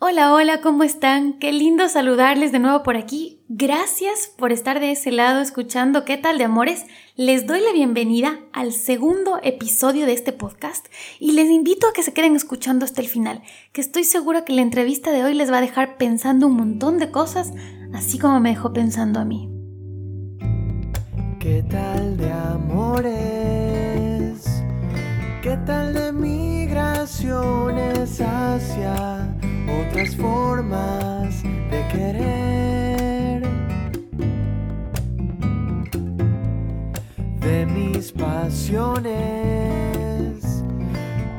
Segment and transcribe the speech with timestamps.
[0.00, 1.38] Hola, hola, ¿cómo están?
[1.38, 3.40] Qué lindo saludarles de nuevo por aquí.
[3.48, 6.84] Gracias por estar de ese lado escuchando ¿Qué tal de amores?
[7.16, 10.86] Les doy la bienvenida al segundo episodio de este podcast
[11.20, 14.52] y les invito a que se queden escuchando hasta el final, que estoy segura que
[14.52, 17.52] la entrevista de hoy les va a dejar pensando un montón de cosas,
[17.94, 19.48] así como me dejó pensando a mí.
[21.38, 23.14] ¿Qué tal de amores?
[25.40, 29.34] ¿Qué tal de migraciones hacia
[29.68, 33.42] otras formas de querer.
[37.40, 39.12] De mis pasiones,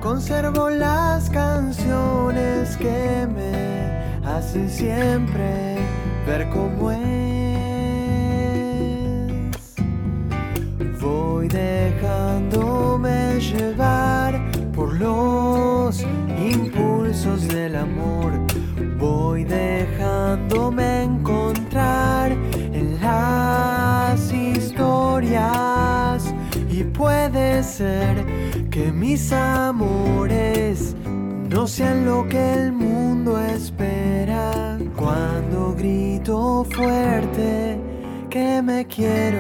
[0.02, 5.78] conservo las canciones que me hacen siempre
[6.26, 7.06] ver cómo es.
[11.02, 14.42] Voy dejándome llevar
[14.74, 16.04] por los
[16.38, 18.34] impulsos del amor.
[19.00, 26.36] Voy dejándome encontrar en las historias
[26.70, 28.26] y puede ser
[28.70, 30.94] que mis amores
[31.50, 37.80] no sean lo que el mundo espera cuando grito fuerte
[38.30, 39.40] que me quiero.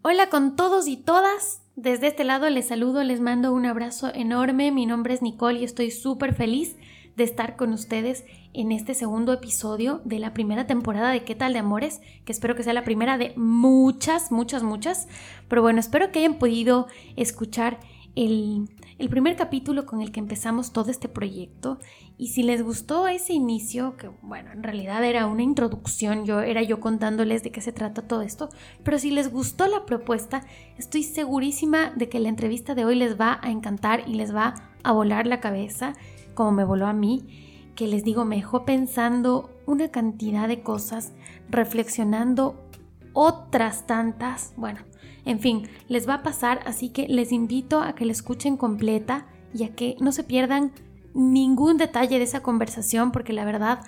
[0.00, 1.61] Hola con todos y todas.
[1.82, 4.70] Desde este lado les saludo, les mando un abrazo enorme.
[4.70, 6.76] Mi nombre es Nicole y estoy súper feliz
[7.16, 11.54] de estar con ustedes en este segundo episodio de la primera temporada de ¿Qué tal
[11.54, 12.00] de Amores?
[12.24, 15.08] Que espero que sea la primera de muchas, muchas, muchas.
[15.48, 17.80] Pero bueno, espero que hayan podido escuchar
[18.14, 21.78] el, el primer capítulo con el que empezamos todo este proyecto.
[22.18, 26.62] Y si les gustó ese inicio, que bueno, en realidad era una introducción, yo era
[26.62, 28.48] yo contándoles de qué se trata todo esto,
[28.84, 30.44] pero si les gustó la propuesta,
[30.78, 34.54] estoy segurísima de que la entrevista de hoy les va a encantar y les va
[34.82, 35.94] a volar la cabeza,
[36.34, 41.12] como me voló a mí, que les digo, me dejó pensando una cantidad de cosas,
[41.48, 42.68] reflexionando
[43.12, 44.80] otras tantas, bueno,
[45.24, 49.26] en fin, les va a pasar, así que les invito a que la escuchen completa
[49.54, 50.72] y a que no se pierdan
[51.14, 53.80] ningún detalle de esa conversación porque la verdad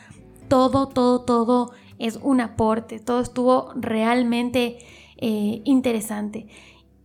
[0.48, 4.78] todo, todo, todo es un aporte, todo estuvo realmente
[5.16, 6.46] eh, interesante.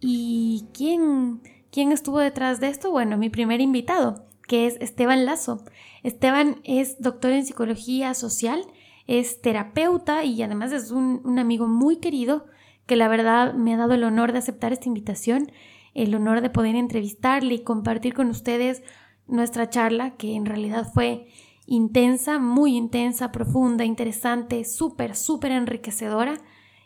[0.02, 1.42] ¿Y quién,
[1.72, 2.92] quién estuvo detrás de esto?
[2.92, 5.64] Bueno, mi primer invitado, que es Esteban Lazo.
[6.04, 8.62] Esteban es doctor en psicología social,
[9.08, 12.46] es terapeuta y además es un, un amigo muy querido
[12.90, 15.52] que la verdad me ha dado el honor de aceptar esta invitación,
[15.94, 18.82] el honor de poder entrevistarle y compartir con ustedes
[19.28, 21.28] nuestra charla, que en realidad fue
[21.68, 26.34] intensa, muy intensa, profunda, interesante, súper, súper enriquecedora.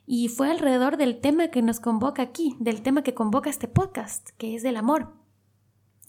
[0.05, 4.31] Y fue alrededor del tema que nos convoca aquí, del tema que convoca este podcast,
[4.37, 5.13] que es del amor.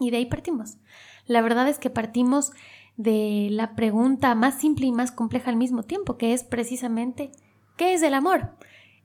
[0.01, 0.79] Y de ahí partimos.
[1.27, 2.51] La verdad es que partimos
[2.97, 7.31] de la pregunta más simple y más compleja al mismo tiempo, que es precisamente,
[7.77, 8.57] ¿qué es el amor?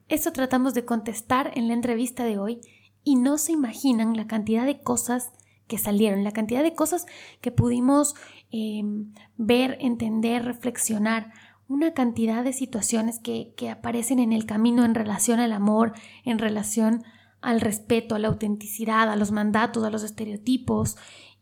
[0.10, 2.62] Eso tratamos de contestar en la entrevista de hoy
[3.04, 5.32] y no se imaginan la cantidad de cosas
[5.68, 7.06] que salieron, la cantidad de cosas
[7.42, 8.16] que pudimos
[8.52, 11.32] em, ver, entender, reflexionar,
[11.68, 15.94] una cantidad de situaciones que, que aparecen en el camino en relación al amor,
[16.26, 17.04] en relación
[17.42, 20.98] al respeto, a la autenticidad, a los mandatos, a los estereotipos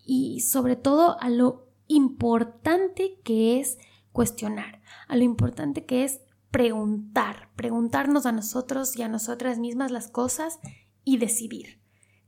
[0.06, 3.78] y sobre todo a lo importante que es
[4.12, 6.20] cuestionar, a lo importante que es
[6.52, 10.60] preguntar, preguntarnos a nosotros y a nosotras mismas las cosas
[11.04, 11.80] y decidir.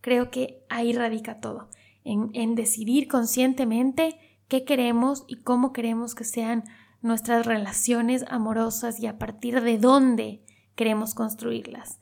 [0.02, 1.69] Creo que ahí radica todo,
[2.03, 6.63] en, decidir conscientemente qué queremos y cómo queremos que sean
[7.02, 10.44] nuestras relaciones amorosas y a partir de dónde
[10.75, 12.00] queremos construirlas.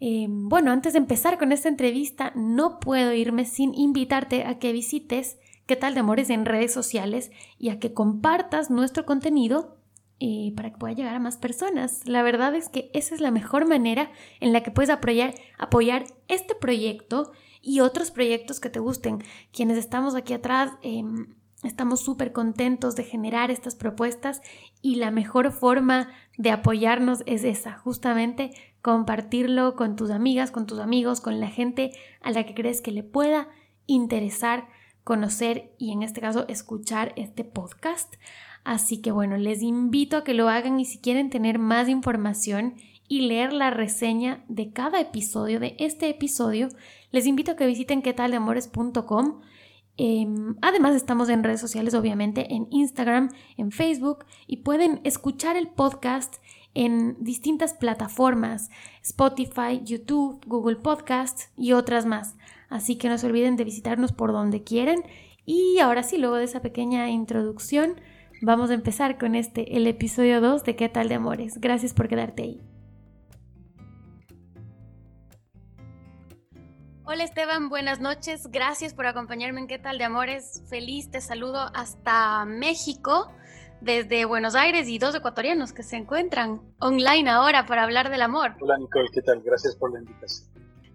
[0.00, 4.72] Eh, bueno, antes de empezar con esta entrevista, no puedo irme sin invitarte a que
[4.72, 9.79] visites qué tal de amores en redes sociales y a que compartas nuestro contenido
[10.54, 12.06] para que pueda llegar a más personas.
[12.06, 14.10] La verdad es que esa es la mejor manera
[14.40, 17.32] en la que puedes apoyar, apoyar este proyecto
[17.62, 19.22] y otros proyectos que te gusten.
[19.52, 24.42] Quienes estamos aquí atrás em, estamos súper contentos de generar estas propuestas
[24.82, 28.50] y la mejor forma de apoyarnos es esa, justamente
[28.82, 32.92] compartirlo con tus amigas, con tus amigos, con la gente a la que crees que
[32.92, 33.48] le pueda
[33.86, 34.68] interesar
[35.04, 38.14] conocer y en este caso escuchar este podcast.
[38.64, 42.74] Así que bueno, les invito a que lo hagan y si quieren tener más información
[43.08, 46.68] y leer la reseña de cada episodio, de este episodio,
[47.10, 49.40] les invito a que visiten quetaldeamores.com.
[49.96, 55.68] Em, además estamos en redes sociales, obviamente, en Instagram, en Facebook y pueden escuchar el
[55.68, 56.36] podcast
[56.74, 58.70] en distintas plataformas,
[59.02, 62.36] Spotify, YouTube, Google Podcast y otras más.
[62.68, 65.02] Así que no se olviden de visitarnos por donde quieran.
[65.44, 68.00] Y ahora sí, luego de esa pequeña introducción,
[68.42, 71.60] vamos a empezar con este, el episodio 2 de ¿Qué tal de amores?
[71.60, 72.60] Gracias por quedarte ahí.
[77.04, 78.48] Hola Esteban, buenas noches.
[78.50, 80.62] Gracias por acompañarme en ¿Qué tal de amores?
[80.68, 83.32] Feliz, te saludo hasta México,
[83.80, 88.54] desde Buenos Aires y dos ecuatorianos que se encuentran online ahora para hablar del amor.
[88.60, 89.42] Hola Nicole, ¿qué tal?
[89.42, 90.48] Gracias por la invitación.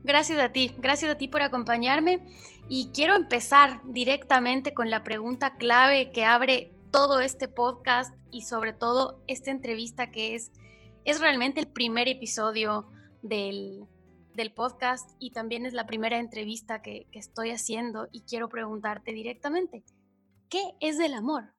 [0.04, 2.26] Gracias a ti, gracias a ti por acompañarme
[2.70, 8.72] y quiero empezar directamente con la pregunta clave que abre todo este podcast y sobre
[8.72, 10.54] todo esta entrevista que es,
[11.04, 12.90] es realmente el primer episodio
[13.22, 13.86] del,
[14.34, 19.12] del podcast y también es la primera entrevista que, que estoy haciendo y quiero preguntarte
[19.12, 19.84] directamente,
[20.50, 21.54] ¿qué es el amor?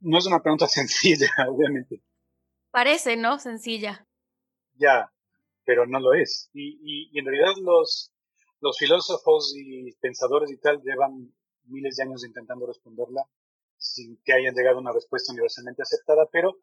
[0.00, 2.02] No es una pregunta sencilla, obviamente.
[2.70, 3.38] Parece, ¿no?
[3.38, 4.06] Sencilla.
[4.76, 5.12] Ya,
[5.66, 6.48] pero no lo es.
[6.54, 8.10] Y, y, en realidad los,
[8.62, 11.30] los filósofos y pensadores y tal llevan
[11.64, 13.26] miles de años intentando responderla
[13.80, 16.54] sin que hayan llegado a una respuesta universalmente aceptada, pero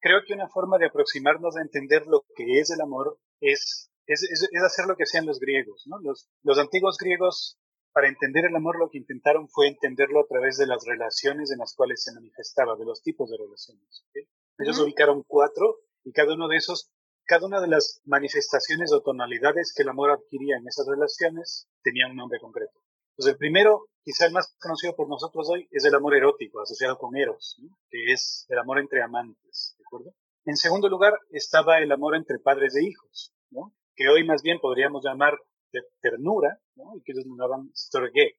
[0.00, 4.22] creo que una forma de aproximarnos a entender lo que es el amor es es,
[4.22, 5.82] es, hacer lo que hacían los griegos.
[5.86, 5.98] ¿no?
[6.00, 7.58] Los, los antiguos griegos,
[7.92, 11.58] para entender el amor, lo que intentaron fue entenderlo a través de las relaciones en
[11.58, 14.04] las cuales se manifestaba, de los tipos de relaciones.
[14.58, 16.90] Ellos ubicaron cuatro y cada uno de esos,
[17.24, 22.06] cada una de las manifestaciones o tonalidades que el amor adquiría en esas relaciones tenía
[22.08, 22.78] un nombre concreto.
[23.16, 26.98] Entonces, el primero, quizá el más conocido por nosotros hoy, es el amor erótico, asociado
[26.98, 27.56] con Eros,
[27.88, 30.12] que es el amor entre amantes, ¿de acuerdo?
[30.44, 33.72] En segundo lugar, estaba el amor entre padres e hijos, ¿no?
[33.94, 35.38] que hoy más bien podríamos llamar
[35.72, 36.94] de ternura, ¿no?
[36.94, 38.38] y que ellos llamaban storge.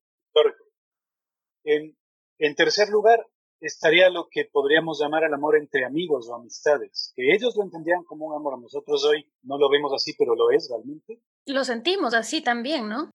[1.63, 1.97] En,
[2.38, 3.25] en tercer lugar,
[3.59, 8.03] estaría lo que podríamos llamar el amor entre amigos o amistades, que ellos lo entendían
[8.03, 8.62] como un amor.
[8.62, 11.19] Nosotros hoy no lo vemos así, pero lo es realmente.
[11.47, 13.09] Lo sentimos así también, ¿no?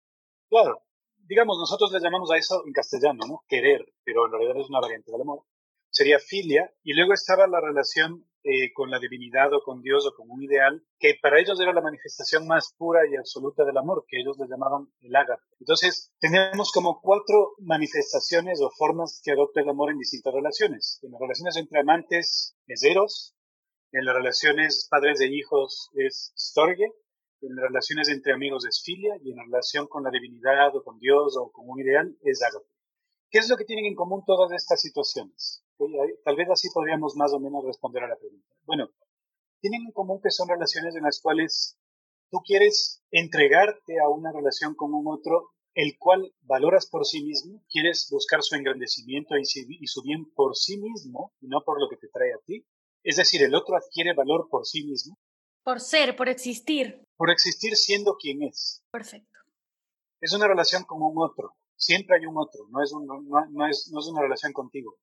[0.49, 0.83] Claro.
[1.29, 3.45] Digamos, nosotros le llamamos a eso en castellano, ¿no?
[3.47, 5.45] Querer, pero en realidad es una variante del amor.
[5.91, 10.15] Sería filia, y luego estaba la relación eh, con la divinidad o con Dios o
[10.15, 14.07] con un ideal, que para ellos era la manifestación más pura y absoluta del amor,
[14.09, 15.43] que ellos le llamaban el ágape.
[15.61, 20.99] Entonces, tenemos como cuatro manifestaciones o formas que adopta el amor en distintas relaciones.
[21.03, 23.35] En las relaciones entre amantes es eros,
[23.93, 26.91] en las relaciones padres de hijos es storge,
[27.41, 30.99] en relaciones entre amigos es filia y en la relación con la divinidad o con
[30.99, 32.67] Dios o con un ideal es ágape.
[33.31, 35.63] ¿Qué es lo que tienen en común todas estas situaciones?
[36.25, 38.49] Tal vez así podríamos más o menos responder a la pregunta.
[38.65, 38.89] Bueno,
[39.61, 41.79] tienen en común que son relaciones en las cuales
[42.31, 47.63] tú quieres entregarte a una relación con un otro, el cual valoras por sí mismo,
[47.71, 49.45] quieres buscar su engrandecimiento y
[49.87, 52.67] su bien por sí mismo y no por lo que te trae a ti.
[53.05, 55.17] Es decir, el otro adquiere valor por sí mismo.
[55.63, 57.08] Por ser, por existir.
[57.19, 58.83] Por existir siendo quien es.
[58.91, 59.39] Perfecto.
[60.21, 61.55] Es una relación con un otro.
[61.77, 64.97] Siempre hay un otro, no es, no, es, no es una relación contigo.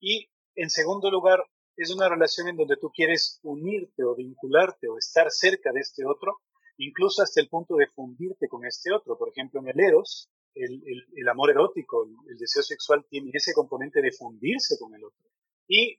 [0.00, 1.44] Y en segundo lugar,
[1.76, 6.04] es una relación en donde tú quieres unirte o vincularte o estar cerca de este
[6.06, 6.38] otro,
[6.78, 9.18] incluso hasta el punto de fundirte con este otro.
[9.18, 10.82] Por ejemplo, en el Eros, el,
[11.14, 15.30] el, amor erótico, el, deseo sexual tiene ese componente de fundirse con el otro.
[15.66, 15.96] Y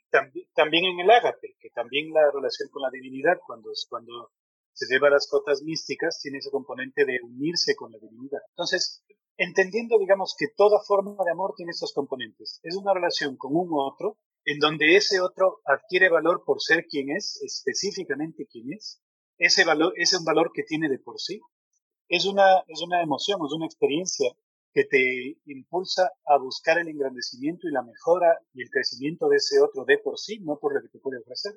[0.54, 4.32] también en el ágape, que también la relación con la divinidad, cuando, cuando
[4.74, 8.42] se lleva las cotas místicas, tiene ese componente de unirse con la divinidad.
[8.50, 9.04] Entonces,
[9.38, 12.60] entendiendo, digamos, que toda forma de amor tiene estos componentes.
[12.64, 17.12] Es una relación con un otro, en donde ese otro adquiere valor por ser quien
[17.12, 19.02] es, específicamente quien es.
[19.38, 21.40] Ese valor es un valor que tiene de por sí.
[22.10, 24.30] Es una, es una emoción, es una experiencia
[24.74, 29.62] que te impulsa a buscar el engrandecimiento y la mejora y el crecimiento de ese
[29.62, 31.54] otro de por sí, no por lo que te puede ofrecer.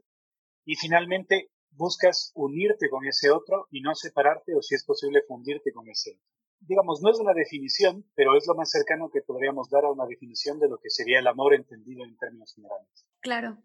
[0.64, 5.72] Y finalmente, buscas unirte con ese otro y no separarte o si es posible fundirte
[5.72, 9.68] con ese otro digamos, no es una definición, pero es lo más cercano que podríamos
[9.70, 13.06] dar a una definición de lo que sería el amor entendido en términos generales.
[13.20, 13.58] Claro.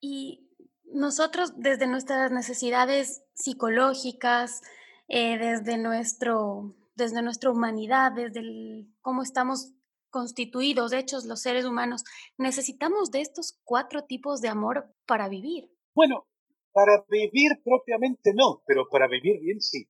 [0.00, 0.48] Y
[0.84, 4.62] nosotros desde nuestras necesidades psicológicas,
[5.08, 9.72] eh, desde, nuestro, desde nuestra humanidad, desde cómo estamos
[10.10, 12.02] constituidos, hechos los seres humanos,
[12.36, 15.70] necesitamos de estos cuatro tipos de amor para vivir.
[15.94, 16.26] Bueno,
[16.72, 19.88] para vivir propiamente no, pero para vivir bien sí.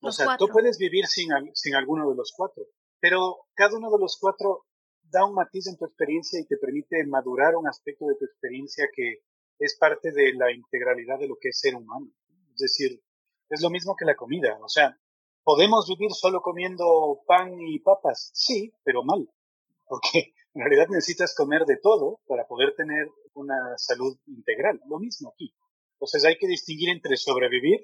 [0.00, 2.64] O sea, tú puedes vivir sin, sin alguno de los cuatro,
[3.00, 4.66] pero cada uno de los cuatro
[5.12, 8.86] da un matiz en tu experiencia y te permite madurar un aspecto de tu experiencia
[8.94, 9.22] que
[9.58, 12.10] es parte de la integralidad de lo que es ser humano.
[12.54, 13.02] Es decir,
[13.48, 14.58] es lo mismo que la comida.
[14.62, 14.98] O sea,
[15.44, 18.30] ¿podemos vivir solo comiendo pan y papas?
[18.34, 19.28] Sí, pero mal.
[19.86, 24.80] Porque en realidad necesitas comer de todo para poder tener una salud integral.
[24.88, 25.54] Lo mismo aquí.
[26.02, 27.78] Entonces hay que distinguir entre sobrevivir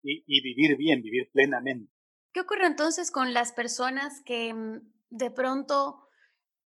[0.00, 1.92] y, vivir bien, vivir plenamente.
[2.32, 6.06] ¿Qué ocurre entonces con las personas que mm, de pronto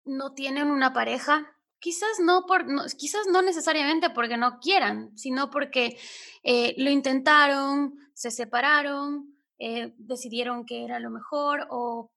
[0.03, 1.55] no tienen una pareja?
[1.77, 2.65] Quizás no, por,
[2.97, 5.99] quizás no necesariamente porque no quieran, sino porque
[6.41, 12.11] eh, lo intentaron, se separaron, eh, decidieron que era lo mejor o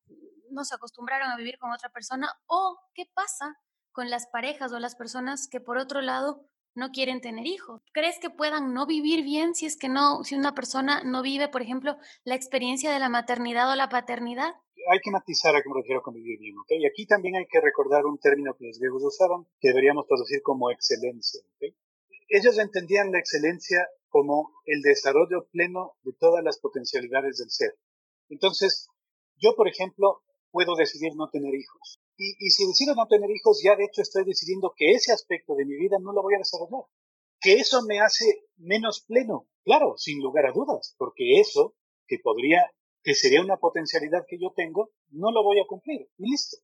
[0.50, 2.32] no se acostumbraron a vivir con otra persona.
[2.46, 3.58] ¿O qué pasa
[3.92, 7.82] con las parejas o las personas que por otro lado no quieren tener hijos.
[7.92, 11.48] ¿Crees que puedan no vivir bien si es que no, si una persona no vive,
[11.48, 14.54] por ejemplo, la experiencia de la maternidad o la paternidad?
[14.90, 16.70] Hay que matizar a qué me refiero con vivir bien, ¿ok?
[16.78, 20.40] Y aquí también hay que recordar un término que los griegos usaban, que deberíamos traducir
[20.40, 21.74] como excelencia, ¿ok?
[22.28, 27.74] Ellos entendían la excelencia como el desarrollo pleno de todas las potencialidades del ser.
[28.28, 28.88] Entonces,
[29.36, 32.00] yo, por ejemplo, puedo decidir no tener hijos.
[32.20, 35.64] Y, si decido no tener hijos, ya de hecho estoy decidiendo que ese aspecto de
[35.64, 36.82] mi vida no lo voy a desarrollar.
[37.40, 38.24] Que eso me hace
[38.56, 41.76] menos pleno, claro, sin lugar a dudas, porque eso
[42.08, 42.72] que podría,
[43.04, 46.10] que sería una potencialidad que yo tengo, no lo voy a cumplir.
[46.18, 46.56] Y listo.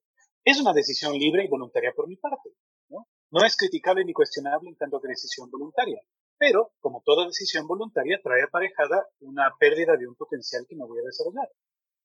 [0.43, 2.51] Es una decisión libre y voluntaria por mi parte.
[2.89, 3.07] ¿no?
[3.31, 6.03] no es criticable ni cuestionable en tanto que decisión voluntaria.
[6.37, 10.99] Pero, como toda decisión voluntaria, trae aparejada una pérdida de un potencial que no voy
[10.99, 11.49] a desarrollar.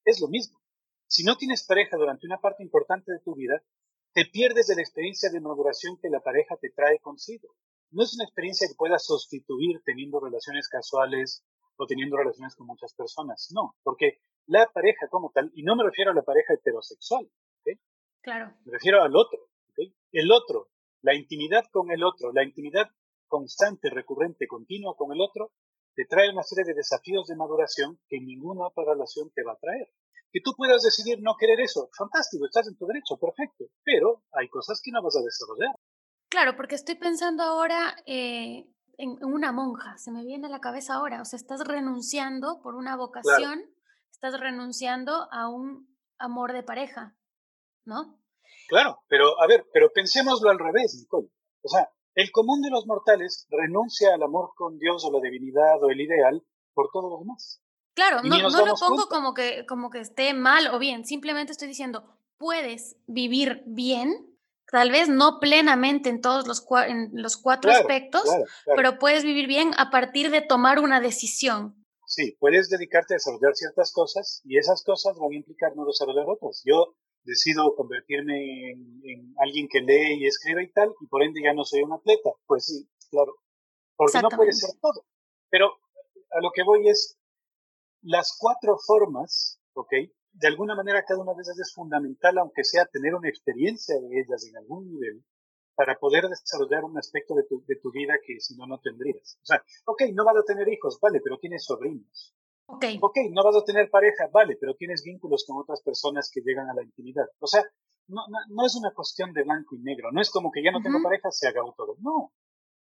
[0.06, 0.60] Es lo mismo.
[1.10, 3.64] Si no tienes pareja durante una parte importante de tu vida,
[4.14, 7.56] te pierdes de la experiencia de maduración que la pareja te trae consigo.
[7.90, 11.44] No es una experiencia que puedas sustituir teniendo relaciones casuales
[11.78, 13.50] o teniendo relaciones con muchas personas.
[13.56, 17.28] No, porque la pareja como tal, y no me refiero a la pareja heterosexual,
[18.22, 18.54] Claro.
[18.66, 19.40] Me refiero al otro,
[20.12, 20.68] El otro,
[21.02, 22.92] la intimidad con el otro, la intimidad
[23.28, 25.54] constante, recurrente, continua con el otro,
[25.96, 29.58] te trae una serie de desafíos de maduración que ninguna otra relación te va a
[29.58, 29.90] traer.
[30.32, 34.48] Que tú puedas decidir no querer eso, fantástico, estás en tu derecho, perfecto, pero hay
[34.50, 35.76] cosas que no vas a desarrollar.
[36.30, 38.68] Claro, porque estoy pensando ahora eh,
[38.98, 42.76] en, una monja, se me viene a la cabeza ahora, o sea, estás renunciando por
[42.76, 43.64] una vocación,
[44.12, 47.18] estás renunciando a un amor de pareja,
[47.86, 48.20] ¿no?
[48.68, 51.30] Claro, pero a ver, pero pensémoslo al revés, Nicole.
[51.64, 55.82] O sea, el común de los mortales renuncia al amor con Dios o la divinidad
[55.82, 56.44] o el ideal
[56.74, 57.62] por todo lo demás.
[58.00, 61.68] Claro, no, no lo pongo como que, como que esté mal o bien, simplemente estoy
[61.68, 62.06] diciendo,
[62.38, 64.38] puedes vivir bien,
[64.72, 68.24] tal vez no plenamente en todos los, en los cuatro aspectos,
[68.74, 71.86] pero puedes vivir bien a partir de tomar una decisión.
[72.08, 76.24] Sí, puedes dedicarte a desarrollar ciertas cosas y esas cosas van a implicar no desarrollar
[76.30, 76.62] otras.
[76.64, 81.42] Yo decido convertirme en, en, alguien que lee y escribe y tal, y por ende
[81.44, 82.30] ya no soy un atleta.
[82.48, 83.36] Pues sí, claro.
[83.98, 85.06] Porque no puede ser todo.
[85.50, 85.74] Pero
[86.32, 87.19] a lo que voy es,
[88.02, 89.94] las cuatro formas, ¿ok?
[90.32, 94.20] De alguna manera cada una de ellas es fundamental, aunque sea tener una experiencia de
[94.20, 95.24] ellas en algún nivel,
[95.76, 99.40] para poder desarrollar un aspecto de tu, de tu vida que si no, no tendrías.
[99.42, 102.36] O sea, ok, no vas a tener hijos, vale, pero tienes sobrinos.
[102.66, 102.86] Ok.
[103.02, 106.70] Ok, no vas a tener pareja, vale, pero tienes vínculos con otras personas que llegan
[106.70, 107.26] a la intimidad.
[107.40, 107.64] O sea,
[108.08, 110.82] no, no, es una cuestión de blanco y negro, no es como que ya no
[110.82, 111.96] tengo pareja, se haga todo.
[112.00, 112.34] No,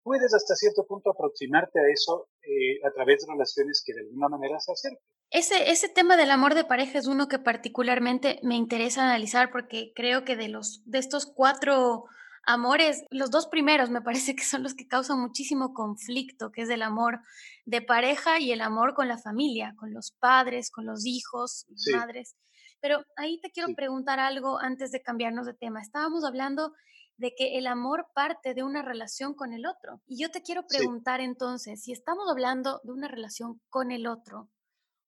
[0.04, 4.28] puedes hasta cierto punto aproximarte a eso eh, a través de relaciones que de alguna
[4.28, 5.00] manera se acerquen.
[5.30, 9.92] Ese, ese tema del amor de pareja es uno que particularmente me interesa analizar porque
[9.96, 12.04] creo que de, los, de estos cuatro
[12.46, 16.70] amores, los dos primeros me parece que son los que causan muchísimo conflicto, que es
[16.70, 17.20] el amor
[17.64, 22.00] de pareja y el amor con la familia, con los padres, con los hijos, las
[22.00, 22.37] madres.
[22.80, 25.80] Pero ahí te quiero preguntar algo antes de cambiarnos de tema.
[25.80, 26.75] Estábamos hablando
[27.16, 30.00] de que el amor parte de una relación con el otro.
[30.06, 34.49] Y yo te quiero preguntar entonces, si estamos hablando de una relación con el otro,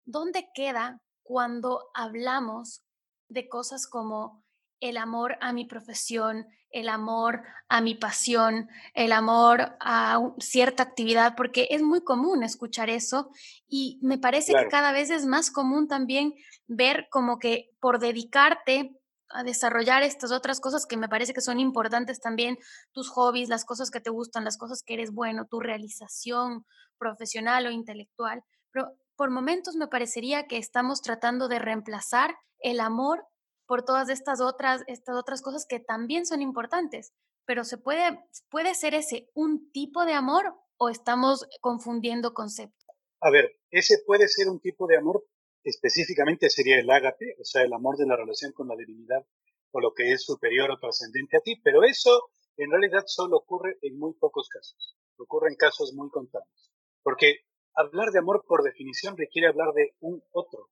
[0.05, 2.83] ¿dónde queda cuando hablamos
[3.29, 4.45] de cosas como
[4.81, 11.35] el amor a mi profesión, el amor a mi pasión, el amor a cierta actividad,
[11.37, 13.31] porque es muy común escuchar eso
[13.67, 16.35] y me parece que cada vez es más común también
[16.67, 21.59] ver como que por dedicarte a desarrollar estas otras cosas que me parece que son
[21.61, 22.59] importantes también,
[22.93, 26.65] tus hobbies, las cosas que te gustan, las cosas que eres bueno, tu realización
[26.99, 28.43] profesional o intelectual.
[28.73, 33.25] Pero por momentos me parecería que estamos tratando de reemplazar el amor
[33.67, 37.13] por todas estas otras, estas otras cosas que también son importantes.
[37.45, 42.87] Pero se puede, puede ser ese un tipo de amor o estamos confundiendo conceptos.
[43.21, 45.25] A ver, ese puede ser un tipo de amor,
[45.67, 49.27] específicamente sería el ágape, o sea, el amor de la relación con la divinidad
[49.73, 53.77] o lo que es superior o trascendente a ti, pero eso en realidad solo ocurre
[53.83, 56.71] en muy pocos casos, ocurre en casos muy contados,
[57.03, 57.41] porque
[57.75, 60.71] hablar de amor por definición requiere hablar de un otro,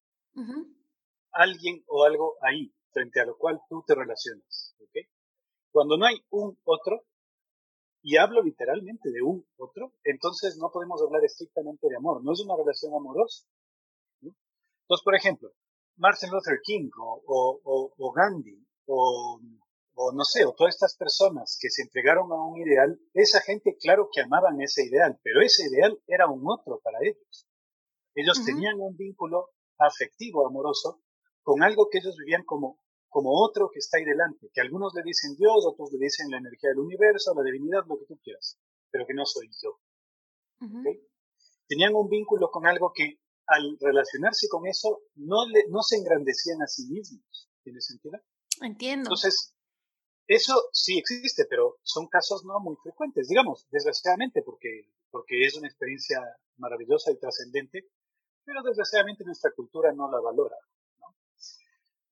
[1.32, 4.76] alguien o algo ahí, frente a lo cual tú te relacionas.
[5.72, 7.02] Cuando no hay un otro,
[8.00, 12.40] y hablo literalmente de un otro, entonces no podemos hablar estrictamente de amor, no es
[12.44, 13.44] una relación amorosa.
[14.84, 15.50] Entonces, por ejemplo,
[15.96, 19.40] Martin Luther King o, Gandhi o,
[19.94, 23.76] o, no sé, o todas estas personas que se entregaron a un ideal, esa gente
[23.80, 27.48] claro que amaban ese ideal, pero ese ideal era un otro para ellos.
[28.14, 31.00] Ellos tenían un vínculo afectivo, amoroso,
[31.42, 35.02] con algo que ellos vivían como, como otro que está ahí delante, que algunos le
[35.02, 38.58] dicen Dios, otros le dicen la energía del universo, la divinidad, lo que tú quieras,
[38.90, 39.78] pero que no soy yo.
[41.66, 46.62] Tenían un vínculo con algo que al relacionarse con eso no, le, no se engrandecían
[46.62, 47.50] a sí mismos.
[47.62, 48.18] ¿Tiene sentido?
[48.60, 49.08] Entiendo.
[49.08, 49.54] Entonces,
[50.26, 55.68] eso sí existe, pero son casos no muy frecuentes, digamos, desgraciadamente, porque, porque es una
[55.68, 56.18] experiencia
[56.56, 57.86] maravillosa y trascendente,
[58.44, 60.56] pero desgraciadamente nuestra cultura no la valora.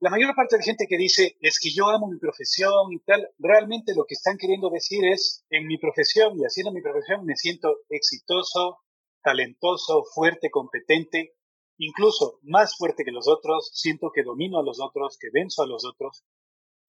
[0.01, 2.99] La mayor parte de la gente que dice es que yo amo mi profesión y
[3.01, 7.25] tal, realmente lo que están queriendo decir es, en mi profesión y haciendo mi profesión
[7.25, 8.81] me siento exitoso,
[9.23, 11.35] talentoso, fuerte, competente,
[11.79, 15.67] incluso más fuerte que los otros, siento que domino a los otros, que venzo a
[15.67, 16.25] los otros.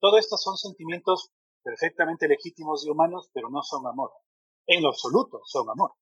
[0.00, 1.30] Todo estos son sentimientos
[1.62, 4.10] perfectamente legítimos y humanos, pero no son amor.
[4.66, 5.92] En lo absoluto son amor.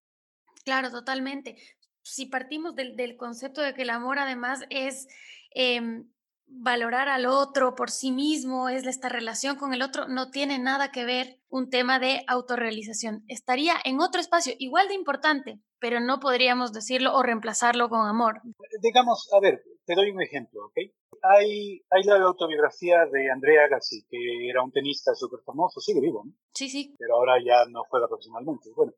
[0.64, 1.56] Claro, totalmente.
[2.02, 5.06] Si partimos del, del concepto de que el amor además es
[5.54, 6.10] em,
[6.54, 10.90] valorar al otro por sí mismo, es esta relación con el otro, no tiene nada
[10.90, 13.24] que ver un tema de autorrealización.
[13.28, 18.40] Estaría en otro espacio igual de importante, pero no podríamos decirlo o reemplazarlo con amor.
[18.80, 20.76] Digamos, a ver, te doy un ejemplo, ¿ok?
[21.22, 26.22] Hay, hay la autobiografía de Andrea Agassi, que era un tenista súper famoso, sigue vivo,
[26.24, 26.32] ¿no?
[26.54, 26.94] Sí, sí.
[26.98, 28.70] Pero ahora ya no juega profesionalmente.
[28.74, 28.92] Bueno,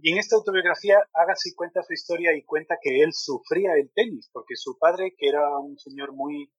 [0.00, 4.30] y en esta autobiografía, Agassi cuenta su historia y cuenta que él sufría el tenis,
[4.32, 6.50] porque su padre, que era un señor muy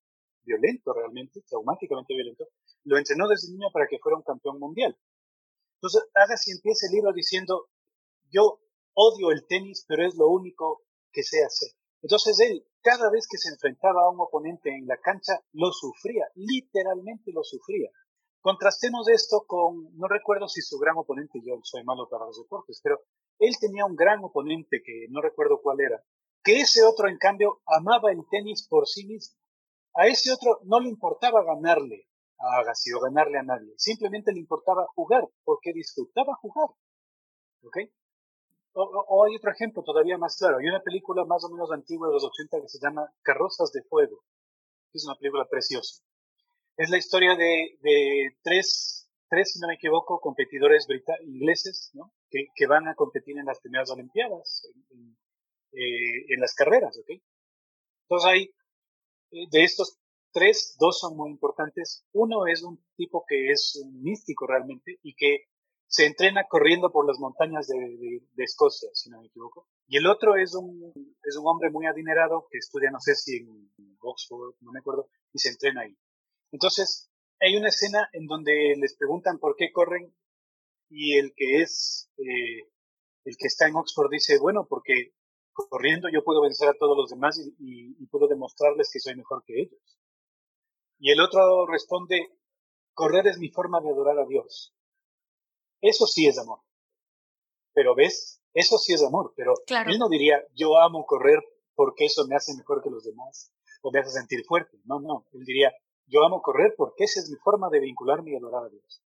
[0.43, 2.45] violento realmente, traumáticamente violento,
[2.83, 4.97] lo entrenó desde niño para que fuera un campeón mundial.
[5.75, 7.69] Entonces, Agassi empieza el libro diciendo,
[8.31, 8.59] yo
[8.93, 11.69] odio el tenis, pero es lo único que sé hacer.
[12.01, 16.25] Entonces él, cada vez que se enfrentaba a un oponente en la cancha, lo sufría,
[16.35, 17.89] literalmente lo sufría.
[18.41, 22.79] Contrastemos esto con, no recuerdo si su gran oponente, yo soy malo para los deportes,
[22.81, 23.01] pero
[23.37, 26.01] él tenía un gran oponente que no recuerdo cuál era,
[26.41, 29.37] que ese otro en cambio amaba el tenis por sí mismo.
[29.95, 34.39] A ese otro no le importaba ganarle a Agassi o ganarle a nadie, simplemente le
[34.39, 36.69] importaba jugar, porque disfrutaba jugar.
[37.63, 37.77] ¿Ok?
[38.73, 40.57] O, hay otro ejemplo todavía más claro.
[40.57, 43.81] Hay una película más o menos antigua de los 80 que se llama Carrozas de
[43.83, 44.23] Fuego,
[44.93, 46.01] es una película preciosa.
[46.77, 50.87] Es la historia de, de tres, tres, si no me equivoco, competidores
[51.25, 52.13] ingleses ¿no?
[52.29, 55.17] que, que, van a competir en las primeras Olimpiadas, en,
[55.73, 56.97] eh, en las carreras.
[56.97, 57.21] ¿ok?
[58.03, 58.51] Entonces hay
[59.31, 59.99] de estos
[60.31, 62.05] tres, dos son muy importantes.
[62.13, 65.45] Uno es un tipo que es un místico realmente y que
[65.87, 69.67] se entrena corriendo por las montañas de, Escocia, si no me equivoco.
[69.87, 73.37] Y el otro es un, es un hombre muy adinerado que estudia, no sé si
[73.37, 75.97] en Oxford, no me acuerdo, y se entrena ahí.
[76.51, 80.13] Entonces, hay una escena en donde les preguntan por qué corren
[80.89, 82.69] y el que es, eh,
[83.25, 85.13] el que está en Oxford dice, bueno, porque
[85.67, 89.61] corriendo yo puedo vencer a todos los demás y, puedo demostrarles que soy mejor que
[89.61, 89.97] ellos.
[90.99, 92.27] Y el otro responde,
[92.93, 94.73] correr es mi forma de adorar a Dios.
[95.81, 96.59] Eso sí es amor.
[97.73, 99.53] Pero ves, eso sí es amor, pero
[99.87, 101.39] él no diría, yo amo correr
[101.75, 104.77] porque eso me hace mejor que los demás o me hace sentir fuerte.
[104.85, 105.71] No, no, él diría,
[106.07, 109.01] yo amo correr porque esa es mi forma de vincularme y adorar a Dios.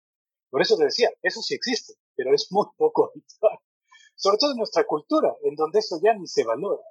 [0.49, 3.59] Por eso te decía, eso sí existe, pero es muy poco habitual
[4.19, 6.83] sobre todo en nuestra cultura, en donde eso ya ni se valora.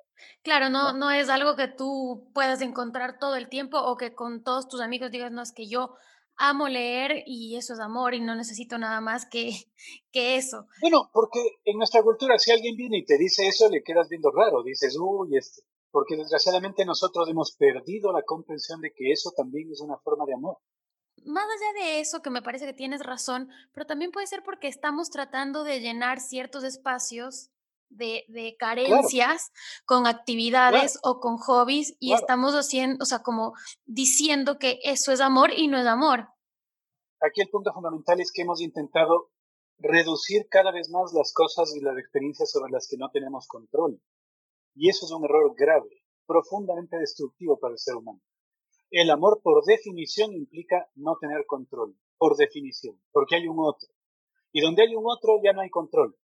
[0.43, 4.43] Claro, no, no, es algo que tú puedas encontrar todo el tiempo o que con
[4.43, 5.95] todos tus amigos digas, no, es que yo
[6.37, 9.51] amo leer y eso es amor y no necesito nada más que,
[10.11, 10.67] que eso.
[10.81, 14.31] Bueno, porque en nuestra cultura si alguien viene y te dice eso, le quedas viendo
[14.31, 19.71] raro, dices, uy, este, porque desgraciadamente nosotros hemos perdido la comprensión de que eso también
[19.71, 20.57] es una forma de amor
[21.27, 24.69] más allá de eso, que me parece que tienes razón, pero también puede ser porque
[24.69, 27.51] estamos tratando de llenar ciertos espacios
[27.91, 29.51] de, de carencias
[29.87, 33.55] con actividades o con hobbies y estamos haciendo, o sea, como
[33.87, 36.29] diciendo que eso es amor y no es amor.
[37.21, 39.31] Aquí el punto fundamental es que hemos intentado
[39.79, 44.01] reducir cada vez más las cosas y las experiencias sobre las que no tenemos control.
[44.75, 48.21] Y eso es un error grave, profundamente destructivo para el ser humano.
[48.90, 53.88] El amor por definición implica no tener control, por definición, porque hay un otro.
[54.53, 56.16] Y donde hay un otro ya no hay control.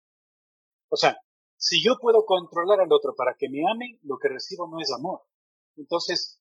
[0.89, 1.17] O sea,
[1.57, 4.91] si yo puedo controlar al otro para que me ame, lo que recibo no es
[4.93, 5.23] amor.
[5.75, 6.39] Entonces,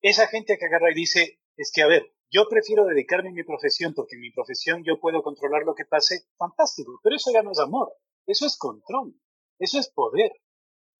[0.00, 3.42] esa gente que agarra y dice, es que a ver, yo prefiero dedicarme a mi
[3.42, 7.42] profesión porque en mi profesión yo puedo controlar lo que pase, fantástico, pero eso ya
[7.42, 7.92] no es amor,
[8.26, 9.14] eso es control,
[9.58, 10.30] eso es poder.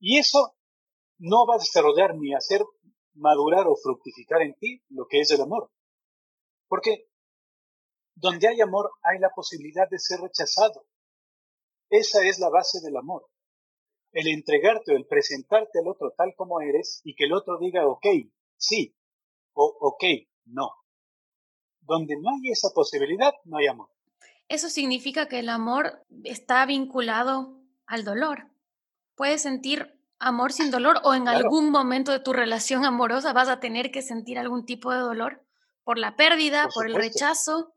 [0.01, 0.55] Y eso
[1.19, 2.63] no va a desarrollar ni a hacer
[3.21, 5.71] madurar o fructificar en ti lo que es el amor.
[6.69, 7.09] Porque
[8.15, 10.87] donde hay amor hay la posibilidad de ser rechazado.
[11.89, 13.27] Esa es la base del amor.
[14.13, 17.87] El entregarte o el presentarte al otro tal como eres y que el otro diga,
[17.87, 18.07] ok,
[18.57, 18.95] sí,
[19.53, 20.05] o ok,
[20.47, 20.71] no.
[21.81, 23.89] Donde no hay esa posibilidad, no hay amor.
[24.49, 28.49] Eso significa que el amor está vinculado al dolor.
[29.15, 33.59] Puedes sentir amor sin dolor o en algún momento de tu relación amorosa vas a
[33.59, 35.45] tener que sentir algún tipo de dolor
[35.83, 37.75] por la pérdida, por, el rechazo.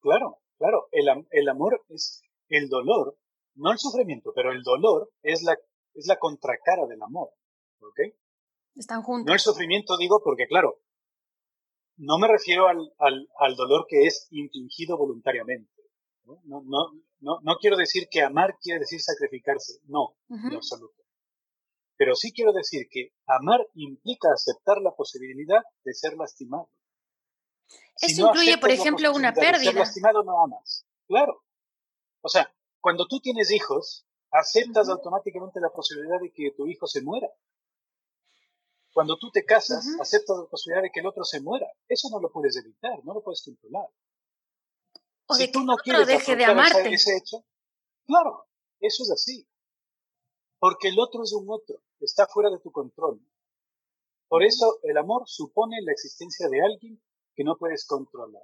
[0.00, 0.88] Claro, claro.
[0.90, 3.16] El, el, amor es el dolor,
[3.54, 5.56] no el sufrimiento, pero el dolor es la,
[5.94, 7.28] es la contracara del amor.
[7.80, 8.14] ¿Ok?
[8.74, 9.26] Están juntos.
[9.26, 10.80] No el sufrimiento, digo, porque claro,
[11.96, 15.70] no me refiero al, al, al dolor que es infligido voluntariamente.
[16.24, 16.40] ¿no?
[16.44, 16.62] No,
[17.20, 19.74] no, no, quiero decir que amar quiere decir sacrificarse.
[19.86, 21.03] No, en absoluto.
[21.96, 26.70] Pero sí quiero decir que amar implica aceptar la posibilidad de ser lastimado.
[28.00, 29.58] Eso incluye, por ejemplo, una pérdida.
[29.58, 30.86] De ser lastimado no amas.
[31.06, 31.44] Claro.
[32.22, 37.02] O sea, cuando tú tienes hijos, aceptas automáticamente la posibilidad de que tu hijo se
[37.02, 37.28] muera.
[38.92, 41.66] Cuando tú te casas, aceptas la posibilidad de que el otro se muera.
[41.88, 43.88] Eso no lo puedes evitar, no lo puedes controlar.
[45.26, 46.92] O si de tú que no quieres deje de amarte.
[46.92, 47.44] Ese hecho,
[48.06, 48.46] claro,
[48.80, 49.48] eso es así.
[50.64, 53.20] Porque el otro es un otro, está fuera de tu control.
[54.28, 57.02] Por eso el amor supone la existencia de alguien
[57.34, 58.40] que no puedes controlar.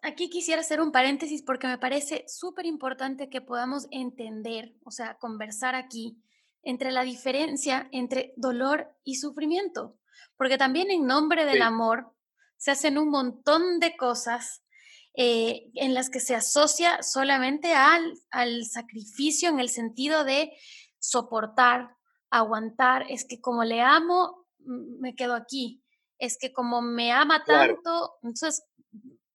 [0.00, 5.18] Aquí quisiera hacer un paréntesis porque me parece súper importante que podamos entender, o sea,
[5.18, 6.24] conversar aquí
[6.62, 9.98] entre la diferencia entre dolor y sufrimiento,
[10.38, 12.10] porque también en nombre del amor
[12.56, 14.64] se hacen un montón de cosas
[15.12, 20.52] eh, en las que se asocia solamente al, al sacrificio en el sentido de
[21.00, 21.96] soportar,
[22.30, 25.82] aguantar, es que como le amo, me quedo aquí,
[26.18, 28.62] es que como me ama tanto, entonces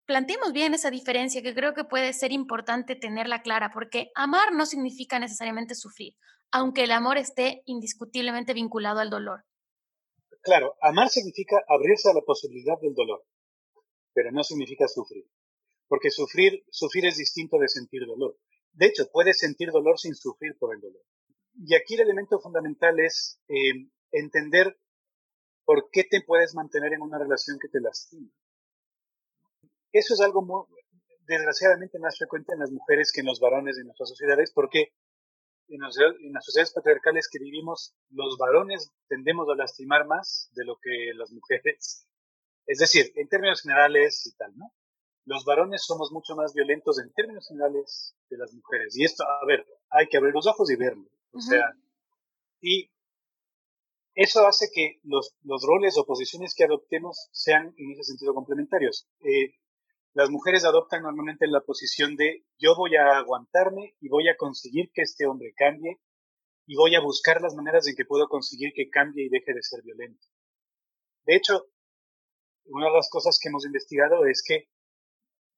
[0.05, 4.65] planteemos bien esa diferencia que creo que puede ser importante tenerla clara, porque amar no
[4.65, 6.15] significa necesariamente sufrir
[6.51, 9.43] aunque el amor esté indiscutiblemente vinculado al dolor.
[10.41, 13.25] Claro, amar significa abrirse a la posibilidad del dolor,
[14.13, 15.25] pero no significa sufrir,
[15.89, 18.37] porque sufrir, sufrir es distinto de sentir dolor.
[18.71, 21.01] De hecho, puedes sentir dolor sin sufrir por el dolor.
[21.57, 24.77] Y aquí el elemento fundamental es eh, entender
[25.63, 28.29] por qué te puedes mantener en una relación que te lastima.
[29.91, 30.65] Eso es algo muy,
[31.27, 34.93] desgraciadamente más frecuente en las mujeres que en los varones de nuestras sociedades, porque
[35.67, 35.95] en las,
[36.45, 42.07] sociedades patriarcales que vivimos, los varones tendemos a lastimar más de lo que las mujeres.
[42.67, 44.71] Es decir, en términos generales y tal, ¿no?
[45.25, 48.95] Los varones somos mucho más violentos en términos generales que las mujeres.
[48.95, 51.09] Y esto, a ver, hay que abrir los ojos y verlo.
[51.35, 51.75] O sea,
[52.61, 52.89] y
[54.13, 59.09] eso hace que los, los roles o posiciones que adoptemos sean en ese sentido complementarios.
[59.19, 59.53] Eh,
[60.13, 64.91] las mujeres adoptan normalmente la posición de yo voy a aguantarme y voy a conseguir
[64.93, 65.99] que este hombre cambie
[66.65, 69.61] y voy a buscar las maneras en que puedo conseguir que cambie y deje de
[69.61, 70.25] ser violento.
[71.25, 71.65] De hecho,
[72.67, 74.69] una de las cosas que hemos investigado es que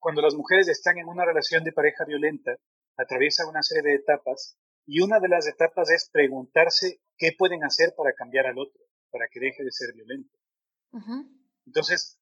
[0.00, 2.56] cuando las mujeres están en una relación de pareja violenta,
[2.96, 4.58] atraviesan una serie de etapas
[4.90, 9.28] y una de las etapas es preguntarse qué pueden hacer para cambiar al otro, para
[9.30, 10.34] que deje de ser violento.
[11.66, 12.18] Entonces,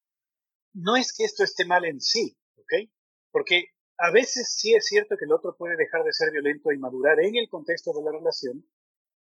[0.72, 2.90] no es que esto esté mal en sí, ¿ok?
[3.30, 3.66] Porque
[3.98, 7.20] a veces sí es cierto que el otro puede dejar de ser violento y madurar
[7.20, 8.68] en el contexto de la relación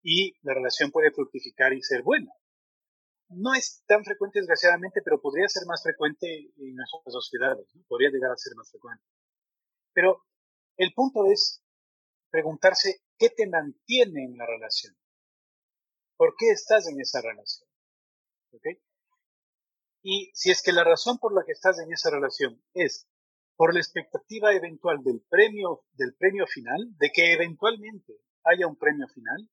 [0.03, 2.33] y la relación puede fructificar y ser buena.
[3.29, 7.83] No es tan frecuente, desgraciadamente, pero podría ser más frecuente en nuestras sociedades, ¿no?
[7.87, 9.05] podría llegar a ser más frecuente.
[9.93, 10.21] Pero
[10.75, 11.63] el punto es
[12.29, 14.97] preguntarse qué te mantiene en la relación.
[16.17, 17.69] ¿Por qué estás en esa relación?
[18.51, 18.65] ¿Ok?
[20.01, 23.07] Y si es que la razón por la que estás en esa relación es
[23.55, 29.07] por la expectativa eventual del premio, del premio final, de que eventualmente haya un premio
[29.07, 29.47] final,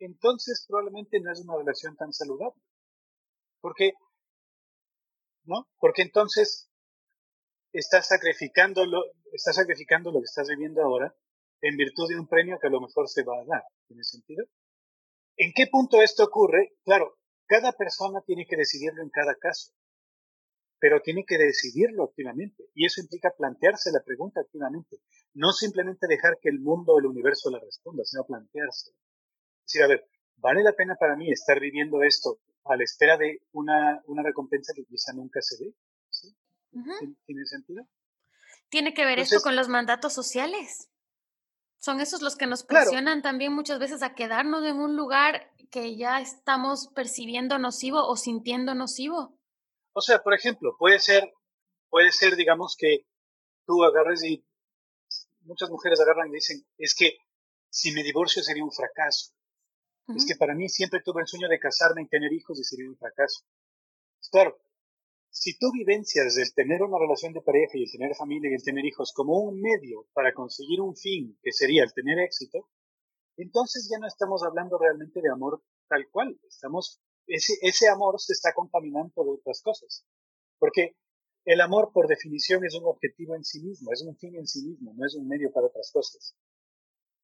[0.00, 2.60] entonces probablemente no es una relación tan saludable.
[3.60, 3.92] Porque,
[5.44, 5.68] ¿no?
[5.78, 6.68] Porque entonces
[7.72, 11.14] estás sacrificando lo, estás sacrificando lo que estás viviendo ahora
[11.62, 13.62] en virtud de un premio que a lo mejor se va a dar.
[13.86, 14.44] ¿Tiene sentido?
[15.36, 16.74] ¿En qué punto esto ocurre?
[16.84, 19.72] Claro, cada persona tiene que decidirlo en cada caso,
[20.78, 22.64] pero tiene que decidirlo activamente.
[22.74, 24.98] Y eso implica plantearse la pregunta activamente.
[25.34, 28.90] No simplemente dejar que el mundo o el universo la responda, sino plantearse.
[29.64, 33.40] Decir, a ver, ¿vale la pena para mí estar viviendo esto a la espera de
[33.52, 35.74] una, una recompensa que quizá nunca se ve?
[36.10, 36.34] ¿Sí?
[37.26, 37.86] ¿Tiene sentido?
[38.68, 40.88] ¿Tiene que ver esto con los mandatos sociales?
[41.82, 45.96] Son esos los que nos presionan también muchas veces a quedarnos en un lugar que
[45.96, 49.36] ya estamos percibiendo nocivo o sintiendo nocivo.
[49.92, 51.34] O sea, por ejemplo, puede ser,
[51.90, 53.04] puede ser, digamos, que
[53.66, 54.44] tú agarres y
[55.40, 57.16] muchas mujeres agarran y dicen, es que
[57.68, 59.32] si me divorcio sería un fracaso.
[60.14, 62.88] Es que para mí siempre tuve el sueño de casarme y tener hijos y sería
[62.88, 63.42] un fracaso.
[64.30, 64.56] Claro,
[65.32, 68.62] si tú vivencias el tener una relación de pareja y el tener familia y el
[68.62, 72.68] tener hijos como un medio para conseguir un fin, que sería el tener éxito,
[73.38, 76.38] entonces ya no estamos hablando realmente de amor tal cual.
[76.46, 80.04] Estamos, ese, ese amor se está contaminando de otras cosas.
[80.58, 80.96] Porque
[81.46, 84.62] el amor, por definición, es un objetivo en sí mismo, es un fin en sí
[84.62, 86.36] mismo, no es un medio para otras cosas.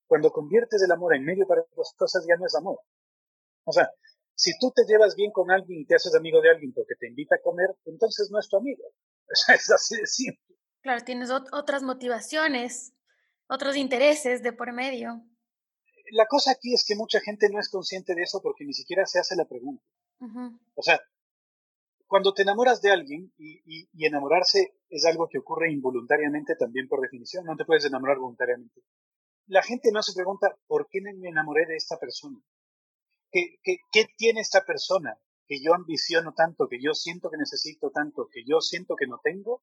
[0.06, 2.80] Cuando conviertes el amor en medio para otras cosas, ya no es amor.
[3.64, 3.90] O sea,
[4.38, 7.08] si tú te llevas bien con alguien y te haces amigo de alguien porque te
[7.08, 8.84] invita a comer, entonces no es tu amigo.
[9.48, 10.56] Es así de simple.
[10.80, 12.94] Claro, tienes otras motivaciones,
[13.48, 15.24] otros intereses de por medio.
[16.12, 19.04] La cosa aquí es que mucha gente no es consciente de eso porque ni siquiera
[19.06, 19.84] se hace la pregunta.
[20.74, 21.00] O sea,
[22.06, 23.60] cuando te enamoras de alguien, y,
[23.92, 28.82] y, enamorarse es algo que ocurre involuntariamente también por definición, no te puedes enamorar voluntariamente.
[29.48, 32.40] La gente no se pregunta, ¿por qué me enamoré de esta persona?
[33.30, 38.28] ¿Qué, qué, tiene esta persona que yo ambiciono tanto, que yo siento que necesito tanto,
[38.32, 39.62] que yo siento que no tengo,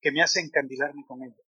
[0.00, 1.42] que me hace encandilarme con ella?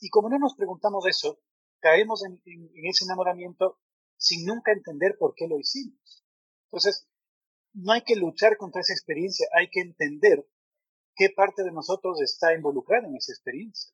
[0.00, 1.40] Y como no nos preguntamos eso,
[1.80, 2.40] caemos en,
[2.84, 3.78] ese enamoramiento
[4.16, 6.24] sin nunca entender por qué lo hicimos.
[6.66, 7.08] Entonces,
[7.74, 10.46] no hay que luchar contra esa experiencia, hay que entender
[11.16, 13.92] qué parte de nosotros está involucrada en esa experiencia.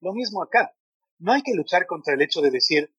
[0.00, 0.76] Lo mismo acá,
[1.18, 2.94] no hay que luchar contra el hecho de decir,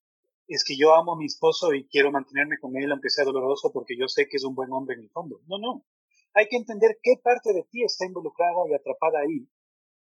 [0.55, 3.71] es que yo amo a mi esposo y quiero mantenerme con él aunque sea doloroso
[3.71, 5.39] porque yo sé que es un buen hombre en el fondo.
[5.47, 5.85] No, no.
[6.33, 9.47] Hay que entender qué parte de ti está involucrada y atrapada ahí.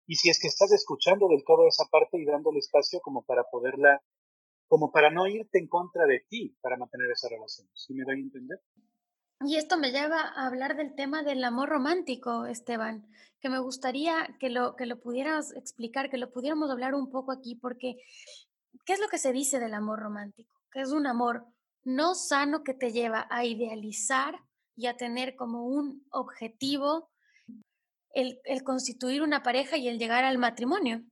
[0.06, 3.44] Y si es que estás escuchando del todo esa parte y dándole espacio como para
[3.50, 4.02] poderla,
[4.68, 7.68] como para no irte en contra de ti para mantener esa relación.
[7.74, 8.60] ¿Sí me da a entender?
[9.46, 13.08] Y esto me lleva a hablar del tema del amor romántico, Esteban,
[13.42, 17.32] que me gustaría que lo, que lo pudieras explicar, que lo pudiéramos hablar un poco
[17.34, 17.98] aquí, porque
[18.86, 20.62] ¿qué es lo que se dice del amor romántico?
[20.72, 21.46] Que es un amor
[21.84, 24.40] no sano que te lleva a idealizar
[24.76, 27.10] y a tener como un objetivo
[28.14, 31.04] el, constituir una pareja y el llegar al matrimonio.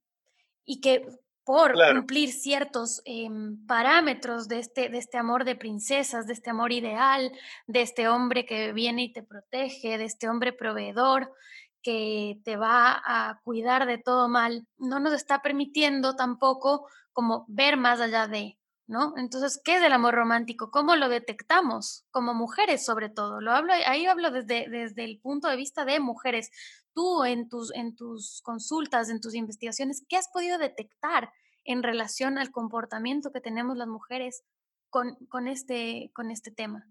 [0.66, 1.06] Y que
[1.44, 6.72] por cumplir ciertos em, parámetros de este, de este amor de princesas, de este amor
[6.72, 7.32] ideal,
[7.66, 11.34] de este hombre que viene y te protege, de este hombre proveedor
[11.82, 17.78] que te va a cuidar de todo mal, no nos está permitiendo tampoco como ver
[17.78, 19.14] más allá de, ¿no?
[19.18, 20.72] Entonces, ¿qué es el amor romántico?
[20.72, 22.06] ¿Cómo lo detectamos?
[22.12, 23.42] Como mujeres, sobre todo.
[23.42, 26.52] Lo hablo, ahí hablo desde, desde el punto de vista de mujeres.
[26.94, 31.32] Tú en tus, en tus consultas, en tus investigaciones, ¿qué has podido detectar
[31.64, 34.44] en relación al comportamiento que tenemos las mujeres
[34.90, 36.88] con, con, este, con este tema?